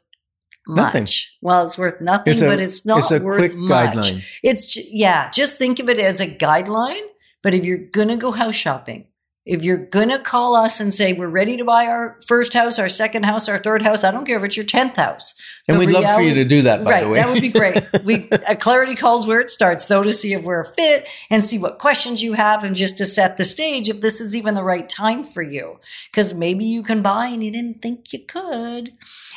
much. 0.67 0.77
Nothing. 0.95 1.07
Well, 1.43 1.67
it's 1.67 1.77
worth 1.77 2.01
nothing, 2.01 2.33
It's 2.33 2.43
a- 2.43 2.47
but 2.47 2.61
it's 2.61 2.87
not 2.87 2.99
it's 3.01 3.11
a 3.11 3.21
worth 3.21 3.39
quick 3.39 3.55
much. 3.57 3.95
guideline. 3.95 4.25
It's 4.43 4.79
yeah, 4.93 5.31
just 5.31 5.59
think 5.59 5.79
of 5.79 5.89
it 5.89 5.99
as 5.99 6.21
a 6.21 6.27
guideline. 6.27 7.03
But 7.43 7.55
if 7.55 7.65
you're 7.67 7.87
gonna 7.93 8.17
go 8.17 8.31
house 8.33 8.55
shopping, 8.55 9.07
if 9.47 9.63
you're 9.63 9.87
gonna 9.87 10.19
call 10.19 10.57
us 10.57 10.81
and 10.81 10.93
say 10.95 11.13
we're 11.13 11.29
ready 11.29 11.57
to 11.59 11.65
buy 11.65 11.87
our 11.87 12.19
first 12.27 12.55
house, 12.55 12.79
our 12.79 12.89
second 12.89 13.25
house, 13.25 13.49
our 13.49 13.59
third 13.59 13.83
house, 13.83 14.03
I 14.03 14.11
don't 14.11 14.25
care 14.25 14.39
if 14.39 14.45
it's 14.45 14.57
your 14.57 14.65
tenth 14.65 14.97
house. 14.97 15.35
And 15.69 15.75
The 15.75 15.79
we'd 15.81 15.91
love 15.91 16.15
for 16.15 16.23
you 16.23 16.35
to 16.35 16.45
do 16.45 16.63
that, 16.63 16.83
by 16.83 16.91
right, 16.91 17.03
the 17.03 17.09
way. 17.11 17.19
that 17.19 17.29
would 17.29 17.43
be 17.43 17.51
great. 17.51 17.83
We 18.05 18.29
a 18.49 18.57
clarity 18.57 18.95
calls 18.95 19.27
where 19.27 19.41
it 19.41 19.51
starts, 19.51 19.87
though, 19.87 20.03
to 20.03 20.13
see 20.13 20.33
if 20.33 20.45
we're 20.45 20.61
a 20.61 20.75
fit 20.75 21.09
and 21.31 21.45
see 21.45 21.59
what 21.59 21.79
questions 21.79 22.23
you 22.23 22.33
have, 22.35 22.65
and 22.65 22.75
just 22.75 22.99
to 22.99 23.07
set 23.07 23.37
the 23.37 23.45
stage 23.45 23.89
if 23.89 24.01
this 24.01 24.21
is 24.21 24.35
even 24.35 24.55
the 24.55 24.65
right 24.65 24.89
time 24.89 25.25
for 25.25 25.43
you, 25.43 25.79
because 26.11 26.35
maybe 26.35 26.65
you 26.65 26.83
can 26.83 27.03
buy 27.03 27.27
and 27.27 27.43
you 27.43 27.51
didn't 27.51 27.83
think 27.83 28.13
you 28.13 28.21
could, 28.27 28.93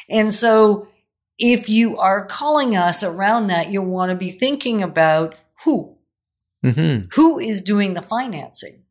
and 0.10 0.32
so 0.32 0.88
if 1.38 1.70
you 1.70 1.98
are 1.98 2.26
calling 2.26 2.76
us 2.76 3.04
around 3.04 3.48
that, 3.48 3.72
you'll 3.72 3.86
want 3.86 4.10
to 4.10 4.16
be 4.16 4.32
thinking 4.32 4.82
about 4.82 5.36
who 5.64 5.96
hmm 6.64 6.96
who 7.14 7.40
is 7.40 7.62
doing 7.62 7.94
the 7.94 8.02
financing. 8.02 8.84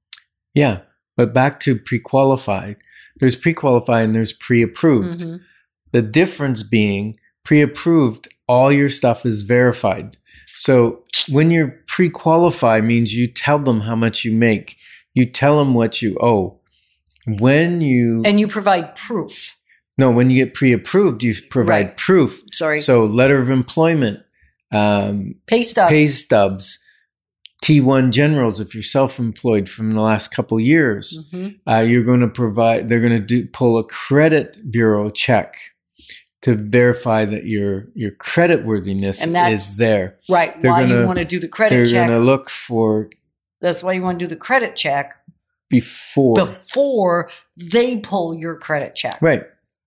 Yeah. 0.55 0.83
But 1.17 1.33
back 1.35 1.61
to 1.61 1.77
pre 1.79 1.99
qualified. 1.99 2.77
There's 3.19 3.37
pre 3.37 3.55
qualified 3.55 4.05
and 4.07 4.15
there's 4.15 4.33
pre 4.35 4.63
approved. 4.63 5.21
Mhm. 5.21 5.41
The 5.93 6.03
difference 6.03 6.63
being 6.63 7.19
pre 7.45 7.63
approved, 7.63 8.29
all 8.47 8.71
your 8.73 8.89
stuff 8.91 9.25
is 9.25 9.43
verified. 9.43 10.19
So 10.47 11.05
when 11.29 11.51
you're 11.51 11.79
pre 11.87 12.11
qualified 12.11 12.85
means 12.85 13.15
you 13.15 13.27
tell 13.27 13.59
them 13.59 13.81
how 13.83 13.97
much 13.97 14.25
you 14.25 14.33
make, 14.33 14.77
you 15.15 15.25
tell 15.25 15.59
them 15.59 15.75
what 15.75 16.03
you 16.03 16.17
owe. 16.21 16.61
When 17.27 17.81
you, 17.81 18.23
And 18.25 18.39
you 18.39 18.47
provide 18.47 18.95
proof. 18.95 19.57
no, 19.99 20.11
when 20.11 20.31
you 20.31 20.45
get 20.45 20.55
pre 20.55 20.73
approved, 20.73 21.23
you 21.23 21.35
provide 21.51 21.71
Right. 21.87 21.97
proof. 21.97 22.43
Sorry, 22.53 22.81
So 22.83 23.05
letter 23.05 23.39
of 23.41 23.51
employment, 23.51 24.21
um, 24.73 25.35
pay 25.47 25.63
stubs. 25.63 25.91
pay 25.91 26.07
stubs, 26.07 26.79
T1 27.67 28.13
generals 28.13 28.61
if 28.61 28.75
you're 28.75 28.83
self-employed 28.83 29.69
from 29.69 29.93
the 29.95 30.01
last 30.01 30.29
couple 30.29 30.61
years. 30.61 31.19
Mhm. 31.33 31.59
Uh, 31.69 31.81
you're 31.81 32.05
going 32.05 32.21
to 32.21 32.29
provide. 32.29 32.89
They're 32.89 33.01
going 33.01 33.19
to 33.21 33.27
do 33.27 33.47
pull 33.49 33.77
a 33.79 33.85
credit 33.85 34.71
bureau 34.71 35.11
check 35.11 35.57
to 36.43 36.55
verify 36.55 37.25
that 37.25 37.45
your 37.47 37.89
your 37.95 38.13
credit 38.13 38.65
worthiness 38.65 39.27
is 39.27 39.79
there. 39.79 40.17
Right. 40.29 40.61
They're 40.63 40.71
why 40.71 40.83
you 40.83 40.89
gonna- 40.95 41.07
want 41.09 41.19
to 41.19 41.25
do 41.25 41.41
the 41.41 41.49
credit 41.49 41.75
They're 41.75 41.87
check? 41.87 42.07
going 42.09 42.19
to 42.21 42.25
look 42.25 42.49
for 42.51 43.11
That's 43.61 43.83
why 43.83 43.95
you 43.95 44.03
want 44.03 44.21
to 44.21 44.25
do 44.25 44.29
the 44.29 44.37
credit 44.37 44.77
check 44.77 45.15
before. 45.69 46.37
before 46.37 47.31
they 47.57 47.97
pull 47.97 48.33
your 48.39 48.57
credit 48.59 48.95
check. 48.95 49.19
Right. 49.21 49.43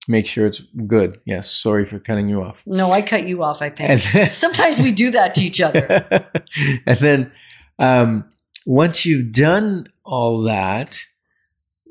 Make 0.08 0.26
sure 0.26 0.46
it's 0.46 0.60
good. 0.86 1.18
Yes. 1.24 1.50
Sorry 1.50 1.86
for 1.86 1.98
cutting 1.98 2.28
you 2.28 2.42
off. 2.42 2.62
No, 2.66 2.90
I 2.92 3.00
cut 3.00 3.26
you 3.26 3.42
off. 3.42 3.62
I 3.62 3.70
think 3.70 4.02
then, 4.12 4.34
sometimes 4.36 4.80
we 4.80 4.92
do 4.92 5.10
that 5.12 5.34
to 5.36 5.42
each 5.42 5.60
other. 5.62 5.86
and 6.86 6.98
then 6.98 7.32
um, 7.80 8.30
once 8.66 9.04
you've 9.04 9.32
done 9.32 9.86
all 10.04 10.42
that, 10.42 11.04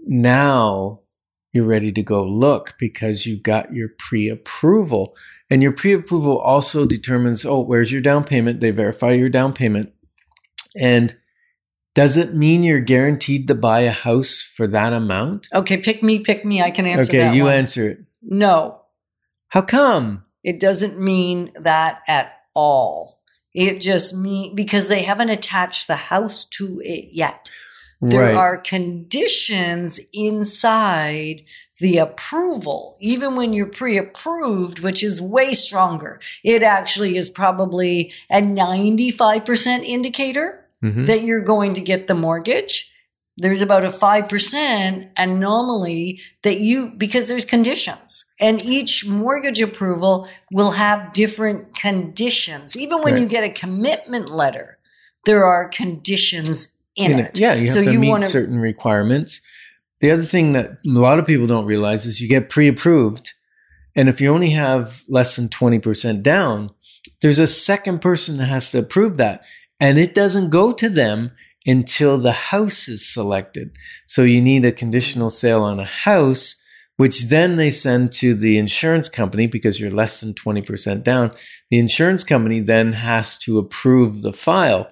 now 0.06 1.02
you're 1.52 1.66
ready 1.66 1.92
to 1.92 2.04
go 2.04 2.24
look 2.24 2.76
because 2.80 3.26
you've 3.26 3.44
got 3.44 3.74
your 3.74 3.90
pre-approval. 3.98 5.16
And 5.50 5.64
your 5.64 5.72
pre-approval 5.72 6.38
also 6.38 6.86
determines, 6.86 7.46
oh, 7.46 7.62
where's 7.62 7.92
your 7.92 8.02
down 8.02 8.24
payment? 8.24 8.62
They 8.62 8.72
verify 8.72 9.12
your 9.12 9.30
down 9.30 9.54
payment. 9.54 9.92
And 10.80 11.16
does 11.96 12.18
it 12.18 12.36
mean 12.36 12.64
you're 12.64 12.80
guaranteed 12.80 13.48
to 13.48 13.56
buy 13.56 13.82
a 13.82 13.92
house 13.92 14.42
for 14.44 14.68
that 14.68 14.94
amount? 14.94 15.48
Okay, 15.54 15.78
pick 15.78 16.04
me, 16.04 16.20
pick 16.20 16.46
me. 16.46 16.62
I 16.62 16.70
can 16.70 16.86
answer 16.86 17.12
okay, 17.12 17.36
you 17.36 17.46
one. 17.46 17.54
answer 17.54 17.90
it. 17.90 18.06
no, 18.22 18.82
How 19.48 19.64
come? 19.64 20.22
it 20.44 20.60
doesn't 20.60 21.00
mean 21.00 21.52
that 21.60 22.02
at 22.08 22.34
all. 22.56 23.19
It 23.54 23.82
just 23.82 24.16
mean 24.16 24.56
because 24.56 24.88
they 24.88 25.04
haven't 25.04 25.30
attached 25.30 25.88
the 25.88 25.96
house 25.96 26.46
to 26.46 26.82
it 26.84 27.10
yet. 27.12 27.50
There 28.02 28.22
right. 28.22 28.36
are 28.36 28.58
conditions 28.58 30.00
inside 30.14 31.44
the 31.80 31.98
approval, 31.98 32.96
even 33.02 33.36
when 33.36 33.52
you're 33.52 33.66
pre 33.66 33.98
approved, 33.98 34.80
which 34.80 35.04
is 35.04 35.22
way 35.22 35.54
stronger. 35.54 36.20
It 36.44 36.64
actually 36.64 37.18
is 37.18 37.30
probably 37.30 38.14
a 38.30 38.42
95% 38.42 39.84
indicator 39.84 40.66
Mhm. 40.84 41.08
that 41.08 41.24
you're 41.24 41.42
going 41.42 41.74
to 41.74 41.82
get 41.82 42.08
the 42.08 42.16
mortgage. 42.16 42.89
There's 43.42 43.62
about 43.62 43.86
a 43.86 43.88
5% 43.90 45.10
anomaly 45.18 46.20
that 46.44 46.60
you, 46.60 46.92
because 46.98 47.28
there's 47.30 47.46
conditions 47.46 48.26
and 48.40 48.64
each 48.64 49.06
mortgage 49.08 49.62
approval 49.62 50.28
will 50.52 50.72
have 50.72 51.14
different 51.14 51.76
conditions. 51.76 52.76
Even 52.78 53.02
when 53.02 53.14
Right. 53.14 53.22
you 53.24 53.28
get 53.28 53.44
a 53.44 53.50
commitment 53.54 54.30
letter, 54.30 54.78
there 55.26 55.46
are 55.46 55.68
conditions 55.70 56.76
in, 56.96 57.12
in 57.12 57.20
it. 57.20 57.26
it. 57.36 57.40
Yeah, 57.40 57.54
you 57.54 57.62
have 57.62 57.70
So 57.72 57.84
to 57.84 57.92
you 57.92 58.00
meet 58.00 58.10
wanna- 58.10 58.28
certain 58.28 58.60
requirements. 58.60 59.42
The 60.02 60.12
other 60.12 60.24
thing 60.24 60.54
that 60.54 60.72
a 60.72 60.78
lot 60.90 61.20
of 61.20 61.26
people 61.26 61.48
don't 61.48 61.66
realize 61.66 62.06
is 62.06 62.22
you 62.22 62.28
get 62.28 62.50
pre-approved, 62.50 63.34
and 63.96 64.08
if 64.10 64.22
you 64.22 64.34
only 64.34 64.52
have 64.52 65.04
less 65.08 65.36
than 65.36 65.50
twenty 65.50 65.80
percent 65.80 66.24
down, 66.24 66.72
there's 67.22 67.40
a 67.40 67.48
second 67.48 68.02
person 68.02 68.38
that 68.38 68.46
has 68.48 68.72
to 68.72 68.80
approve 68.80 69.18
that, 69.18 69.42
and 69.80 69.98
it 69.98 70.14
doesn't 70.14 70.50
go 70.52 70.72
to 70.72 70.88
them 70.90 71.32
until 71.70 72.18
the 72.18 72.32
house 72.32 72.88
is 72.88 73.12
selected. 73.12 73.72
So 74.06 74.24
you 74.24 74.42
need 74.42 74.66
a 74.66 74.72
conditional 74.72 75.30
sale 75.30 75.64
on 75.64 75.80
a 75.80 75.86
house, 75.86 76.56
which 76.98 77.26
then 77.26 77.56
they 77.56 77.72
send 77.72 78.12
to 78.14 78.34
the 78.36 78.58
insurance 78.58 79.10
company 79.10 79.48
because 79.48 79.80
you're 79.80 79.92
less 79.92 80.22
than 80.22 80.34
twenty 80.34 80.62
percent 80.62 81.04
down. 81.04 81.32
The 81.70 81.80
insurance 81.80 82.24
company 82.24 82.60
then 82.60 82.94
has 82.94 83.38
to 83.40 83.58
approve 83.58 84.22
the 84.22 84.34
file 84.34 84.90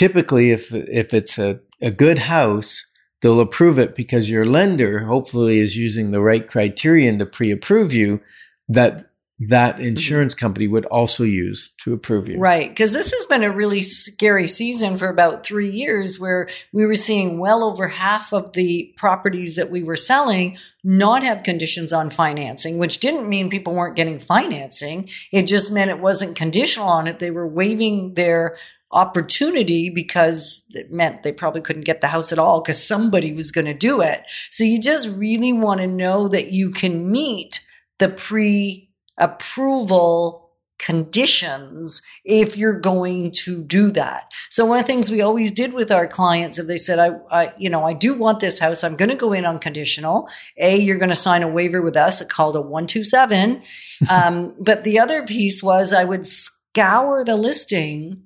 typically 0.00 0.50
if 0.50 0.72
if 0.72 1.12
it's 1.12 1.38
a, 1.38 1.60
a 1.82 1.90
good 1.90 2.18
house 2.18 2.86
they'll 3.20 3.40
approve 3.40 3.78
it 3.78 3.94
because 3.94 4.30
your 4.30 4.46
lender 4.46 5.00
hopefully 5.00 5.58
is 5.58 5.76
using 5.76 6.10
the 6.10 6.22
right 6.22 6.48
criterion 6.48 7.18
to 7.18 7.26
pre-approve 7.26 7.92
you 7.92 8.18
that 8.66 9.09
that 9.40 9.76
mm-hmm. 9.76 9.86
insurance 9.86 10.34
company 10.34 10.68
would 10.68 10.84
also 10.86 11.24
use 11.24 11.70
to 11.78 11.94
approve 11.94 12.28
you 12.28 12.38
Right. 12.38 12.68
Because 12.68 12.92
this 12.92 13.12
has 13.12 13.26
been 13.26 13.42
a 13.42 13.50
really 13.50 13.80
scary 13.82 14.46
season 14.46 14.96
for 14.96 15.08
about 15.08 15.44
three 15.44 15.70
years 15.70 16.20
where 16.20 16.48
we 16.72 16.84
were 16.84 16.94
seeing 16.94 17.38
well 17.38 17.64
over 17.64 17.88
half 17.88 18.32
of 18.32 18.52
the 18.52 18.92
properties 18.96 19.56
that 19.56 19.70
we 19.70 19.82
were 19.82 19.96
selling 19.96 20.58
not 20.84 21.22
have 21.22 21.42
conditions 21.42 21.92
on 21.92 22.10
financing, 22.10 22.78
which 22.78 23.00
didn't 23.00 23.28
mean 23.28 23.50
people 23.50 23.74
weren't 23.74 23.96
getting 23.96 24.18
financing. 24.18 25.08
It 25.32 25.46
just 25.46 25.72
meant 25.72 25.90
it 25.90 26.00
wasn't 26.00 26.36
conditional 26.36 26.88
on 26.88 27.06
it. 27.06 27.18
They 27.18 27.30
were 27.30 27.46
waiving 27.46 28.14
their 28.14 28.56
opportunity 28.92 29.88
because 29.88 30.64
it 30.70 30.90
meant 30.90 31.22
they 31.22 31.32
probably 31.32 31.60
couldn't 31.60 31.84
get 31.84 32.00
the 32.00 32.08
house 32.08 32.32
at 32.32 32.38
all 32.38 32.60
because 32.60 32.82
somebody 32.82 33.32
was 33.32 33.52
going 33.52 33.66
to 33.66 33.74
do 33.74 34.00
it. 34.00 34.22
So 34.50 34.64
you 34.64 34.80
just 34.80 35.08
really 35.16 35.52
want 35.52 35.80
to 35.80 35.86
know 35.86 36.28
that 36.28 36.50
you 36.50 36.70
can 36.70 37.10
meet 37.10 37.64
the 37.98 38.08
pre 38.08 38.89
approval 39.20 40.50
conditions 40.80 42.00
if 42.24 42.56
you're 42.56 42.80
going 42.80 43.30
to 43.30 43.62
do 43.62 43.90
that. 43.90 44.32
So 44.48 44.64
one 44.64 44.78
of 44.78 44.86
the 44.86 44.92
things 44.92 45.10
we 45.10 45.20
always 45.20 45.52
did 45.52 45.74
with 45.74 45.92
our 45.92 46.08
clients, 46.08 46.58
if 46.58 46.66
they 46.66 46.78
said, 46.78 46.98
I, 46.98 47.10
I 47.30 47.52
you 47.58 47.68
know, 47.68 47.84
I 47.84 47.92
do 47.92 48.14
want 48.14 48.40
this 48.40 48.58
house, 48.58 48.82
I'm 48.82 48.96
going 48.96 49.10
to 49.10 49.16
go 49.16 49.32
in 49.32 49.44
unconditional. 49.44 50.28
A, 50.58 50.78
you're 50.78 50.98
going 50.98 51.10
to 51.10 51.16
sign 51.16 51.42
a 51.42 51.48
waiver 51.48 51.82
with 51.82 51.96
us, 51.96 52.20
It 52.20 52.30
called 52.30 52.56
a 52.56 52.62
127. 52.62 53.62
um, 54.10 54.54
but 54.58 54.84
the 54.84 54.98
other 54.98 55.24
piece 55.26 55.62
was 55.62 55.92
I 55.92 56.04
would 56.04 56.26
scour 56.26 57.24
the 57.24 57.36
listing 57.36 58.22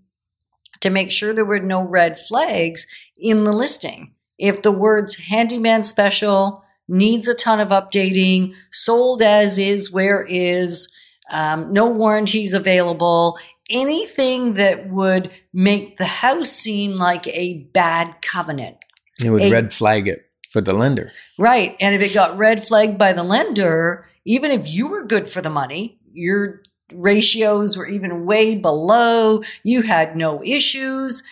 to 0.80 0.90
make 0.90 1.10
sure 1.10 1.32
there 1.32 1.44
were 1.44 1.60
no 1.60 1.82
red 1.82 2.18
flags 2.18 2.86
in 3.18 3.44
the 3.44 3.52
listing. 3.52 4.14
If 4.38 4.62
the 4.62 4.72
words 4.72 5.16
handyman 5.16 5.82
special, 5.82 6.63
needs 6.88 7.28
a 7.28 7.34
ton 7.34 7.60
of 7.60 7.68
updating, 7.68 8.54
sold 8.70 9.22
as 9.22 9.58
is, 9.58 9.92
where 9.92 10.24
is, 10.28 10.88
um, 11.32 11.72
no 11.72 11.90
warranties 11.90 12.54
available, 12.54 13.38
anything 13.70 14.54
that 14.54 14.90
would 14.90 15.30
make 15.52 15.96
the 15.96 16.04
house 16.04 16.50
seem 16.50 16.96
like 16.96 17.26
a 17.28 17.68
bad 17.72 18.16
covenant. 18.22 18.76
it 19.22 19.30
would 19.30 19.42
a- 19.42 19.50
red 19.50 19.72
flag 19.72 20.08
it 20.08 20.26
for 20.50 20.60
the 20.60 20.72
lender 20.72 21.12
Right. 21.38 21.76
And 21.80 21.94
if 21.94 22.02
it 22.02 22.14
got 22.14 22.38
red 22.38 22.62
flagged 22.62 22.98
by 22.98 23.12
the 23.12 23.22
lender, 23.24 24.08
even 24.24 24.50
if 24.50 24.72
you 24.72 24.88
were 24.88 25.04
good 25.04 25.28
for 25.28 25.40
the 25.40 25.50
money, 25.50 25.98
your 26.12 26.62
ratios 26.92 27.76
were 27.76 27.86
even 27.86 28.24
way 28.24 28.54
below, 28.54 29.40
you 29.64 29.82
had 29.82 30.16
no 30.16 30.42
issues, 30.44 31.22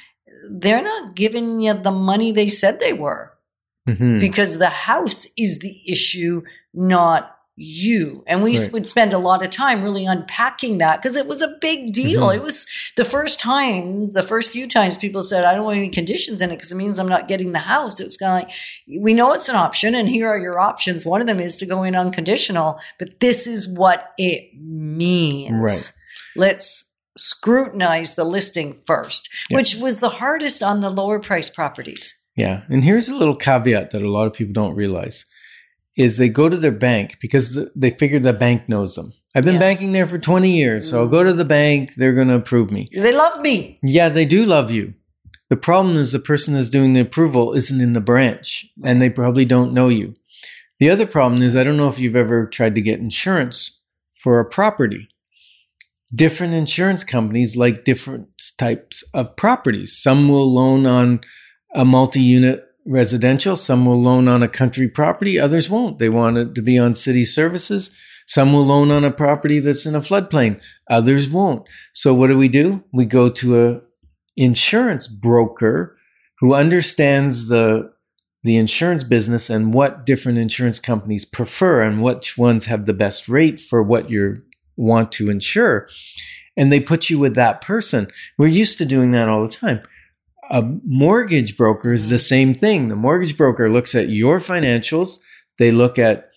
they're 0.51 0.83
not 0.83 1.15
giving 1.15 1.61
you 1.61 1.75
the 1.75 1.93
money 1.93 2.33
they 2.33 2.49
said 2.49 2.81
they 2.81 2.93
were 2.93 3.32
Mhm. 3.89 4.21
because 4.21 4.59
the 4.59 4.69
house 4.69 5.27
is 5.37 5.59
the 5.59 5.81
issue, 5.91 6.43
not 6.73 7.37
you. 7.55 8.25
And 8.27 8.43
we 8.43 8.59
Right. 8.59 8.73
would 8.73 8.89
spend 8.89 9.13
a 9.13 9.19
lot 9.19 9.45
of 9.45 9.51
time 9.51 9.83
really 9.83 10.07
unpacking 10.07 10.79
that 10.79 11.03
because 11.03 11.17
it 11.17 11.27
was 11.27 11.43
a 11.43 11.57
big 11.61 11.93
deal. 11.93 12.29
Mhm. 12.29 12.37
It 12.37 12.43
was 12.43 12.67
the 12.97 13.05
first 13.05 13.39
time, 13.39 14.11
the 14.13 14.23
first 14.23 14.51
few 14.51 14.67
times 14.67 14.97
people 14.97 15.21
said, 15.21 15.45
I 15.45 15.55
don't 15.55 15.65
want 15.65 15.77
any 15.77 15.91
conditions 15.91 16.41
in 16.41 16.51
it 16.51 16.57
because 16.57 16.73
it 16.73 16.77
means 16.77 16.99
I'm 16.99 17.09
not 17.09 17.29
getting 17.29 17.53
the 17.53 17.59
house. 17.59 18.01
It 18.01 18.05
was 18.07 18.17
kind 18.17 18.33
of 18.33 18.49
like, 18.49 19.01
we 19.03 19.13
know 19.13 19.33
it's 19.35 19.51
an 19.51 19.57
option 19.57 19.95
and 19.95 20.09
here 20.09 20.29
are 20.29 20.39
your 20.39 20.59
options. 20.59 21.05
One 21.05 21.21
of 21.21 21.27
them 21.27 21.41
is 21.41 21.57
to 21.59 21.67
go 21.67 21.83
in 21.83 21.95
unconditional, 21.95 22.81
but 22.99 23.21
this 23.21 23.47
is 23.47 23.69
what 23.69 24.13
it 24.17 24.51
means. 24.59 25.51
Right. 25.53 25.93
Let's 26.37 26.85
scrutinize 27.19 28.15
the 28.15 28.25
listing 28.25 28.79
first, 28.87 29.29
which 29.51 29.77
was 29.77 30.01
the 30.01 30.09
hardest 30.09 30.63
on 30.63 30.81
the 30.81 30.89
lower 30.91 31.19
price 31.21 31.51
properties. 31.51 32.15
Yeah. 32.37 32.63
And 32.69 32.85
here's 32.85 33.09
a 33.09 33.17
little 33.17 33.37
caveat 33.37 33.91
that 33.91 34.03
a 34.03 34.11
lot 34.11 34.27
of 34.27 34.33
people 34.33 34.53
don't 34.53 34.75
realize 34.75 35.27
is 35.97 36.17
they 36.17 36.29
go 36.29 36.49
to 36.49 36.57
their 36.57 36.73
bank 36.73 37.19
because 37.21 37.69
they 37.77 37.91
figure 37.91 38.19
the 38.19 38.33
bank 38.33 38.69
knows 38.69 38.95
them. 38.95 39.13
I've 39.35 39.45
been 39.45 39.55
Yeah. 39.55 39.61
banking 39.61 39.93
there 39.93 40.07
for 40.07 40.19
20 40.19 40.57
years, 40.57 40.89
so 40.89 41.01
I'll 41.01 41.09
go 41.09 41.23
mm. 41.23 41.29
to 41.29 41.33
the 41.35 41.45
bank, 41.45 41.95
they're 41.95 42.15
going 42.15 42.29
to 42.29 42.35
approve 42.35 42.71
me. 42.71 42.89
They 42.95 43.13
love 43.13 43.41
me. 43.41 43.77
Yeah, 43.83 44.09
they 44.09 44.25
do 44.25 44.45
love 44.45 44.71
you. 44.71 44.95
The 45.51 45.57
problem 45.57 45.97
is 45.97 46.13
the 46.13 46.19
person 46.19 46.55
that's 46.55 46.71
doing 46.71 46.95
the 46.95 47.01
approval 47.01 47.53
isn't 47.53 47.81
in 47.81 47.93
the 47.93 48.01
branch 48.01 48.67
and 48.83 49.01
they 49.01 49.11
probably 49.11 49.45
don't 49.45 49.75
know 49.75 49.89
you. 49.89 50.15
The 50.79 50.89
other 50.91 51.07
problem 51.07 51.43
is 51.43 51.55
I 51.55 51.63
don't 51.63 51.77
know 51.77 51.89
if 51.89 51.99
you've 51.99 52.17
ever 52.17 52.47
tried 52.47 52.75
to 52.75 52.81
get 52.81 53.01
insurance 53.01 53.81
for 54.15 54.41
a 54.41 54.49
property. 54.49 55.09
Different 56.15 56.55
insurance 56.55 57.05
companies 57.05 57.57
like 57.57 57.85
different 57.85 58.29
types 58.59 59.05
of 59.13 59.37
properties. 59.37 59.97
Some 59.97 60.29
will 60.29 60.53
loan 60.53 60.87
on 60.87 61.21
a 61.75 61.85
multi 61.85 62.21
unit 62.21 62.65
residential, 62.85 63.57
some 63.57 63.87
will 63.87 64.01
loan 64.01 64.29
on 64.29 64.43
a 64.43 64.49
country 64.49 64.89
property, 64.89 65.39
others 65.39 65.71
won't. 65.71 65.99
They 65.99 66.09
want 66.09 66.39
it 66.39 66.55
to 66.55 66.63
be 66.63 66.79
on 66.79 66.95
city 66.95 67.25
services. 67.25 67.91
Some 68.27 68.53
will 68.53 68.67
loan 68.67 68.91
on 68.91 69.05
a 69.05 69.11
property 69.11 69.59
that's 69.59 69.87
in 69.87 69.95
a 69.95 70.01
floodplain, 70.01 70.61
others 70.89 71.29
won't. 71.29 71.67
So 71.93 72.15
what 72.15 72.29
do 72.29 72.39
we 72.39 72.49
do? 72.49 72.85
We 72.93 73.05
go 73.05 73.29
to 73.29 73.67
a 73.67 73.81
insurance 74.37 75.09
broker 75.09 75.97
who 76.39 76.55
understands 76.55 77.49
the 77.49 77.93
the 78.45 78.57
insurance 78.57 79.05
business 79.05 79.49
and 79.49 79.73
what 79.73 80.05
different 80.05 80.39
insurance 80.39 80.81
companies 80.81 81.25
prefer 81.25 81.83
and 81.83 82.03
which 82.03 82.37
ones 82.37 82.67
have 82.67 82.87
the 82.87 82.93
best 82.93 83.29
rate 83.29 83.61
for 83.61 83.83
what 83.83 84.11
you 84.11 84.43
want 84.77 85.13
to 85.13 85.31
insure. 85.31 85.89
And 86.57 86.71
they 86.71 86.81
put 86.81 87.09
you 87.09 87.21
with 87.21 87.37
that 87.37 87.61
person. 87.61 88.09
We're 88.37 88.49
used 88.49 88.79
to 88.79 88.85
doing 88.85 89.13
that 89.13 89.29
all 89.29 89.43
the 89.43 89.49
time. 89.49 89.83
A 90.53 90.63
mortgage 90.87 91.57
broker 91.57 91.93
is 91.93 92.11
the 92.11 92.19
same 92.19 92.55
thing. 92.55 92.89
The 92.89 92.95
mortgage 92.95 93.37
broker 93.37 93.69
looks 93.71 93.95
at 93.95 94.11
your 94.11 94.39
financials. 94.39 95.19
They 95.59 95.73
look 95.73 95.99
at 95.99 96.29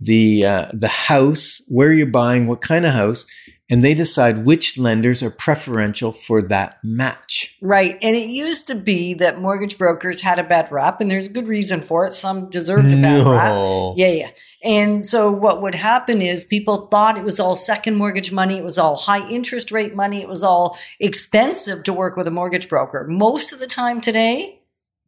the 0.00 0.46
uh, 0.46 0.66
the 0.72 0.88
house, 0.88 1.60
where 1.68 1.92
you're 1.92 2.06
buying, 2.06 2.46
what 2.46 2.60
kind 2.60 2.86
of 2.86 2.92
house, 2.92 3.26
and 3.70 3.82
they 3.82 3.94
decide 3.94 4.44
which 4.44 4.76
lenders 4.78 5.22
are 5.22 5.30
preferential 5.30 6.12
for 6.12 6.42
that 6.42 6.78
match. 6.82 7.56
Right. 7.62 7.92
And 8.02 8.14
it 8.14 8.28
used 8.28 8.68
to 8.68 8.74
be 8.74 9.14
that 9.14 9.40
mortgage 9.40 9.78
brokers 9.78 10.20
had 10.20 10.38
a 10.38 10.44
bad 10.44 10.70
rap, 10.70 11.00
and 11.00 11.10
there's 11.10 11.28
a 11.28 11.32
good 11.32 11.48
reason 11.48 11.80
for 11.80 12.06
it. 12.06 12.12
Some 12.12 12.50
deserved 12.50 12.92
a 12.92 12.96
bad 12.96 13.26
rap. 13.26 13.94
Yeah, 13.96 14.08
yeah. 14.08 14.30
And 14.64 15.04
so 15.04 15.30
what 15.30 15.62
would 15.62 15.74
happen 15.74 16.20
is 16.20 16.44
people 16.44 16.86
thought 16.86 17.18
it 17.18 17.24
was 17.24 17.40
all 17.40 17.54
second 17.54 17.96
mortgage 17.96 18.32
money. 18.32 18.58
It 18.58 18.64
was 18.64 18.78
all 18.78 18.96
high 18.96 19.28
interest 19.30 19.72
rate 19.72 19.94
money. 19.94 20.20
It 20.20 20.28
was 20.28 20.42
all 20.42 20.78
expensive 21.00 21.84
to 21.84 21.92
work 21.92 22.16
with 22.16 22.26
a 22.26 22.30
mortgage 22.30 22.68
broker. 22.68 23.06
Most 23.08 23.52
of 23.52 23.58
the 23.58 23.66
time 23.66 24.00
today, 24.00 24.60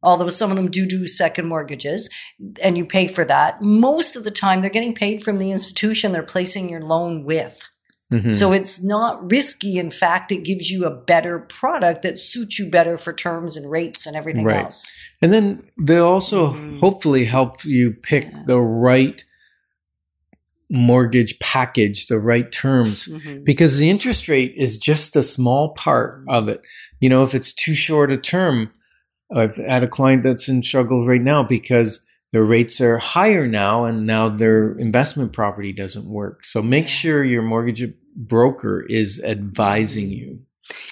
although 0.03 0.29
some 0.29 0.51
of 0.51 0.57
them 0.57 0.71
do 0.71 0.87
do 0.87 1.07
second 1.07 1.47
mortgages 1.47 2.09
and 2.65 2.79
you 2.79 2.87
pay 2.87 3.07
for 3.07 3.25
that, 3.25 3.61
most 3.61 4.17
of 4.17 4.25
the 4.25 4.31
time 4.31 4.61
they're 4.61 4.71
getting 4.71 4.95
paid 4.95 5.23
from 5.23 5.39
the 5.39 5.51
institution 5.51 6.13
they're 6.13 6.23
placing 6.23 6.69
your 6.69 6.83
loan 6.83 7.25
with. 7.25 7.69
Mhm. 8.13 8.33
So 8.33 8.53
it's 8.53 8.83
not 8.85 9.31
risky. 9.31 9.79
In 9.79 9.91
fact, 9.91 10.31
it 10.31 10.45
gives 10.45 10.71
you 10.71 10.85
a 10.85 10.95
better 10.95 11.41
product 11.41 12.03
that 12.03 12.19
suits 12.19 12.59
you 12.59 12.71
better 12.71 12.97
for 12.97 13.13
terms 13.13 13.57
and 13.57 13.69
rates 13.69 14.07
and 14.07 14.15
everything 14.17 14.45
Right. 14.45 14.65
else. 14.65 14.87
And 15.21 15.33
then 15.33 15.63
they'll 15.77 16.07
also 16.07 16.53
Mhm. 16.53 16.79
hopefully 16.79 17.25
help 17.25 17.65
you 17.65 17.93
pick 17.93 18.29
the 18.47 18.61
right 18.61 19.25
mortgage 20.71 21.39
package, 21.39 22.07
the 22.07 22.19
right 22.19 22.51
terms, 22.51 23.09
Mhm. 23.09 23.45
because 23.45 23.77
the 23.79 23.89
interest 23.91 24.29
rate 24.29 24.53
is 24.57 24.79
just 24.79 25.15
a 25.17 25.23
small 25.23 25.71
part 25.75 26.23
of 26.29 26.49
it. 26.49 26.61
You 27.01 27.09
know, 27.09 27.23
if 27.23 27.35
it's 27.35 27.53
too 27.53 27.75
short 27.75 28.11
a 28.11 28.17
term, 28.17 28.71
I've 29.35 29.57
had 29.57 29.83
a 29.83 29.89
client 29.89 30.23
that's 30.23 30.49
in 30.49 30.63
struggle 30.63 31.07
right 31.07 31.21
now 31.23 31.43
because 31.43 32.06
their 32.37 32.45
rates 32.45 32.83
are 32.83 32.99
higher 32.99 33.47
now 33.47 33.85
and 33.85 34.07
now 34.07 34.29
their 34.29 34.73
investment 34.73 35.33
property 35.33 35.73
doesn't 35.73 36.05
work. 36.05 36.45
So 36.45 36.61
make 36.61 36.87
sure 36.87 37.25
your 37.25 37.41
mortgage 37.41 37.95
broker 38.15 38.85
is 38.91 39.23
advising 39.25 40.11
you. 40.11 40.41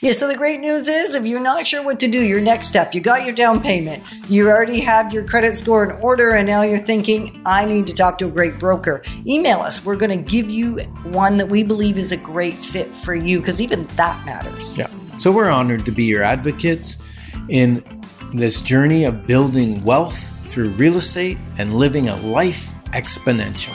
Yeah, 0.01 0.13
so 0.13 0.27
the 0.27 0.39
great 0.39 0.61
news 0.61 0.89
is 0.89 1.15
if 1.15 1.27
you're 1.27 1.41
not 1.41 1.67
sure 1.67 1.85
what 1.85 2.01
to 2.01 2.09
do, 2.09 2.23
your 2.23 2.41
next 2.41 2.69
step, 2.69 2.95
you 2.95 3.03
got 3.03 3.27
your 3.27 3.35
down 3.35 3.61
payment, 3.61 4.03
you 4.27 4.49
already 4.49 4.81
have 4.81 5.13
your 5.13 5.27
credit 5.27 5.53
score 5.53 5.85
in 5.85 5.91
order, 6.01 6.31
and 6.31 6.49
now 6.49 6.63
you're 6.63 6.79
thinking, 6.79 7.43
I 7.45 7.67
need 7.67 7.87
to 7.89 7.93
talk 7.93 8.17
to 8.21 8.29
a 8.29 8.31
great 8.31 8.59
broker. 8.59 9.03
Email 9.27 9.59
us. 9.59 9.85
We're 9.85 9.97
going 9.97 10.13
to 10.13 10.31
give 10.33 10.49
you 10.49 10.79
one 11.13 11.37
that 11.37 11.49
we 11.51 11.63
believe 11.63 11.99
is 11.99 12.11
a 12.11 12.17
great 12.17 12.55
fit 12.55 12.97
for 12.97 13.15
you 13.15 13.41
because 13.41 13.61
even 13.61 13.85
that 13.97 14.25
matters. 14.25 14.79
Yeah. 14.79 14.89
So 15.19 15.31
we're 15.31 15.51
honored 15.51 15.85
to 15.85 15.93
be 15.93 16.05
your 16.05 16.23
advocates 16.23 16.97
in 17.51 17.85
this 18.33 18.63
journey 18.63 19.05
of 19.05 19.27
building 19.27 19.85
wealth 19.85 20.31
through 20.55 20.69
real 20.79 20.97
estate 20.97 21.37
and 21.59 21.75
living 21.75 22.09
a 22.09 22.14
life 22.14 22.71
exponential. 22.93 23.75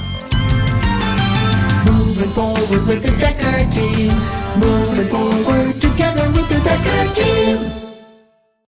Moving 1.85 2.29
forward 2.29 2.87
with 2.87 3.03
the 3.03 3.11
Dekker 3.19 3.67
team. 3.75 4.13
Moving 4.57 5.07
forward 5.07 5.73
together 5.81 6.31
with 6.31 6.47
the 6.47 6.55
Dekker 6.55 7.15
team. 7.15 7.78